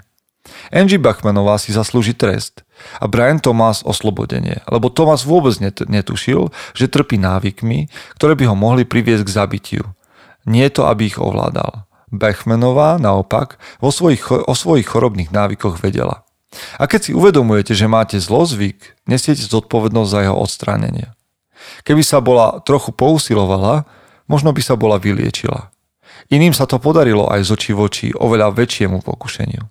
Angie 0.71 0.97
Bachmanová 0.97 1.59
si 1.59 1.75
zaslúži 1.75 2.15
trest 2.15 2.63
a 2.97 3.11
Brian 3.11 3.43
Thomas 3.43 3.83
oslobodenie, 3.83 4.63
lebo 4.71 4.87
Thomas 4.87 5.27
vôbec 5.27 5.59
netušil, 5.85 6.49
že 6.73 6.87
trpí 6.87 7.19
návykmi, 7.19 7.91
ktoré 8.15 8.33
by 8.39 8.47
ho 8.47 8.55
mohli 8.55 8.87
priviesť 8.87 9.27
k 9.27 9.35
zabitiu. 9.35 9.83
Nie 10.47 10.71
to, 10.71 10.87
aby 10.87 11.11
ich 11.11 11.19
ovládal. 11.19 11.85
Bachmanová 12.09 12.97
naopak 12.97 13.61
vo 13.83 13.93
svojich, 13.93 14.31
o 14.31 14.53
svojich 14.55 14.87
chorobných 14.89 15.29
návykoch 15.29 15.83
vedela. 15.83 16.25
A 16.81 16.89
keď 16.89 16.99
si 17.09 17.11
uvedomujete, 17.13 17.77
že 17.77 17.85
máte 17.85 18.17
zlozvyk, 18.17 18.97
nesiete 19.05 19.45
zodpovednosť 19.45 20.09
za 20.09 20.19
jeho 20.25 20.37
odstránenie. 20.37 21.13
Keby 21.85 22.01
sa 22.01 22.19
bola 22.23 22.63
trochu 22.65 22.89
pousilovala, 22.89 23.85
možno 24.25 24.49
by 24.49 24.61
sa 24.63 24.73
bola 24.73 24.97
vyliečila. 24.97 25.69
Iným 26.33 26.53
sa 26.53 26.65
to 26.65 26.81
podarilo 26.81 27.29
aj 27.29 27.45
z 27.45 27.49
očí 27.53 27.71
voči 27.73 28.07
oveľa 28.13 28.53
väčšiemu 28.53 29.01
pokušeniu. 29.01 29.65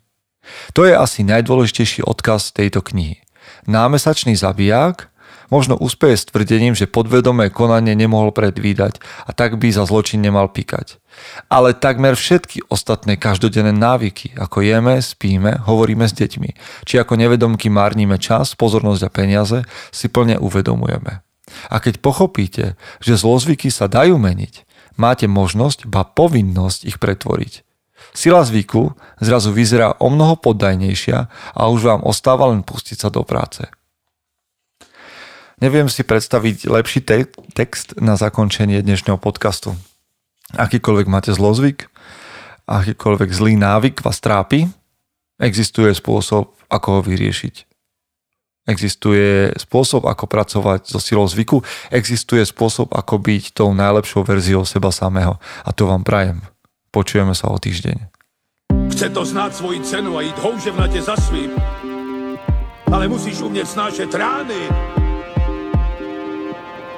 To 0.73 0.87
je 0.87 0.95
asi 0.97 1.27
najdôležitejší 1.27 2.07
odkaz 2.07 2.57
tejto 2.57 2.81
knihy. 2.81 3.21
Námesačný 3.69 4.33
zabiják 4.39 5.13
možno 5.49 5.77
úspeje 5.77 6.17
s 6.17 6.29
tvrdením, 6.29 6.77
že 6.77 6.89
podvedomé 6.89 7.53
konanie 7.53 7.93
nemohol 7.93 8.33
predvídať 8.33 9.01
a 9.29 9.35
tak 9.35 9.61
by 9.61 9.69
za 9.73 9.85
zločin 9.85 10.25
nemal 10.25 10.49
pikať. 10.49 11.01
Ale 11.51 11.75
takmer 11.75 12.15
všetky 12.15 12.69
ostatné 12.71 13.19
každodenné 13.19 13.75
návyky, 13.75 14.37
ako 14.39 14.63
jeme, 14.63 15.03
spíme, 15.03 15.65
hovoríme 15.67 16.07
s 16.07 16.15
deťmi, 16.15 16.51
či 16.87 16.95
ako 17.01 17.19
nevedomky 17.19 17.69
márnime 17.73 18.17
čas, 18.21 18.55
pozornosť 18.55 19.03
a 19.03 19.11
peniaze, 19.11 19.59
si 19.91 20.07
plne 20.07 20.39
uvedomujeme. 20.39 21.25
A 21.73 21.77
keď 21.81 22.05
pochopíte, 22.05 22.77
že 23.01 23.19
zlozvyky 23.19 23.73
sa 23.73 23.89
dajú 23.89 24.21
meniť, 24.21 24.69
máte 25.01 25.25
možnosť, 25.27 25.89
ba 25.89 26.05
povinnosť 26.05 26.81
ich 26.85 27.01
pretvoriť. 27.01 27.65
Sila 28.15 28.43
zvyku 28.43 28.95
zrazu 29.21 29.51
vyzerá 29.53 29.97
o 29.99 30.09
mnoho 30.09 30.39
poddajnejšia 30.39 31.19
a 31.55 31.63
už 31.69 31.81
vám 31.87 32.03
ostáva 32.07 32.49
len 32.51 32.63
pustiť 32.63 32.97
sa 32.99 33.09
do 33.11 33.23
práce. 33.27 33.67
Neviem 35.59 35.91
si 35.91 36.07
predstaviť 36.07 36.71
lepší 36.71 37.03
te- 37.03 37.27
text 37.51 37.99
na 37.99 38.15
zakončenie 38.15 38.79
dnešného 38.79 39.19
podcastu. 39.19 39.75
Akýkoľvek 40.55 41.11
máte 41.11 41.35
zlozvyk, 41.35 41.91
akýkoľvek 42.71 43.31
zlý 43.35 43.59
návyk 43.59 44.07
vás 44.07 44.23
trápi, 44.23 44.71
existuje 45.43 45.91
spôsob, 45.99 46.55
ako 46.71 46.89
ho 46.95 47.01
vyriešiť. 47.03 47.67
Existuje 48.71 49.51
spôsob, 49.59 50.07
ako 50.07 50.31
pracovať 50.31 50.95
so 50.95 51.03
silou 51.03 51.27
zvyku. 51.27 51.67
Existuje 51.91 52.45
spôsob, 52.47 52.95
ako 52.95 53.19
byť 53.19 53.57
tou 53.57 53.75
najlepšou 53.75 54.23
verziou 54.23 54.63
seba 54.63 54.95
samého. 54.95 55.43
A 55.67 55.75
to 55.75 55.91
vám 55.91 56.07
prajem. 56.07 56.39
Počujeme 56.95 57.35
sa 57.35 57.51
o 57.51 57.59
týždeň. 57.59 58.13
Chce 58.95 59.11
to 59.11 59.25
znáť 59.25 59.59
svoji 59.59 59.81
cenu 59.83 60.15
a 60.15 60.23
ísť 60.23 60.39
houževnate 60.39 61.01
za 61.01 61.17
svým. 61.17 61.51
Ale 62.93 63.09
musíš 63.09 63.41
umieť 63.41 63.73
snášať 63.73 64.13
rány. 64.13 65.08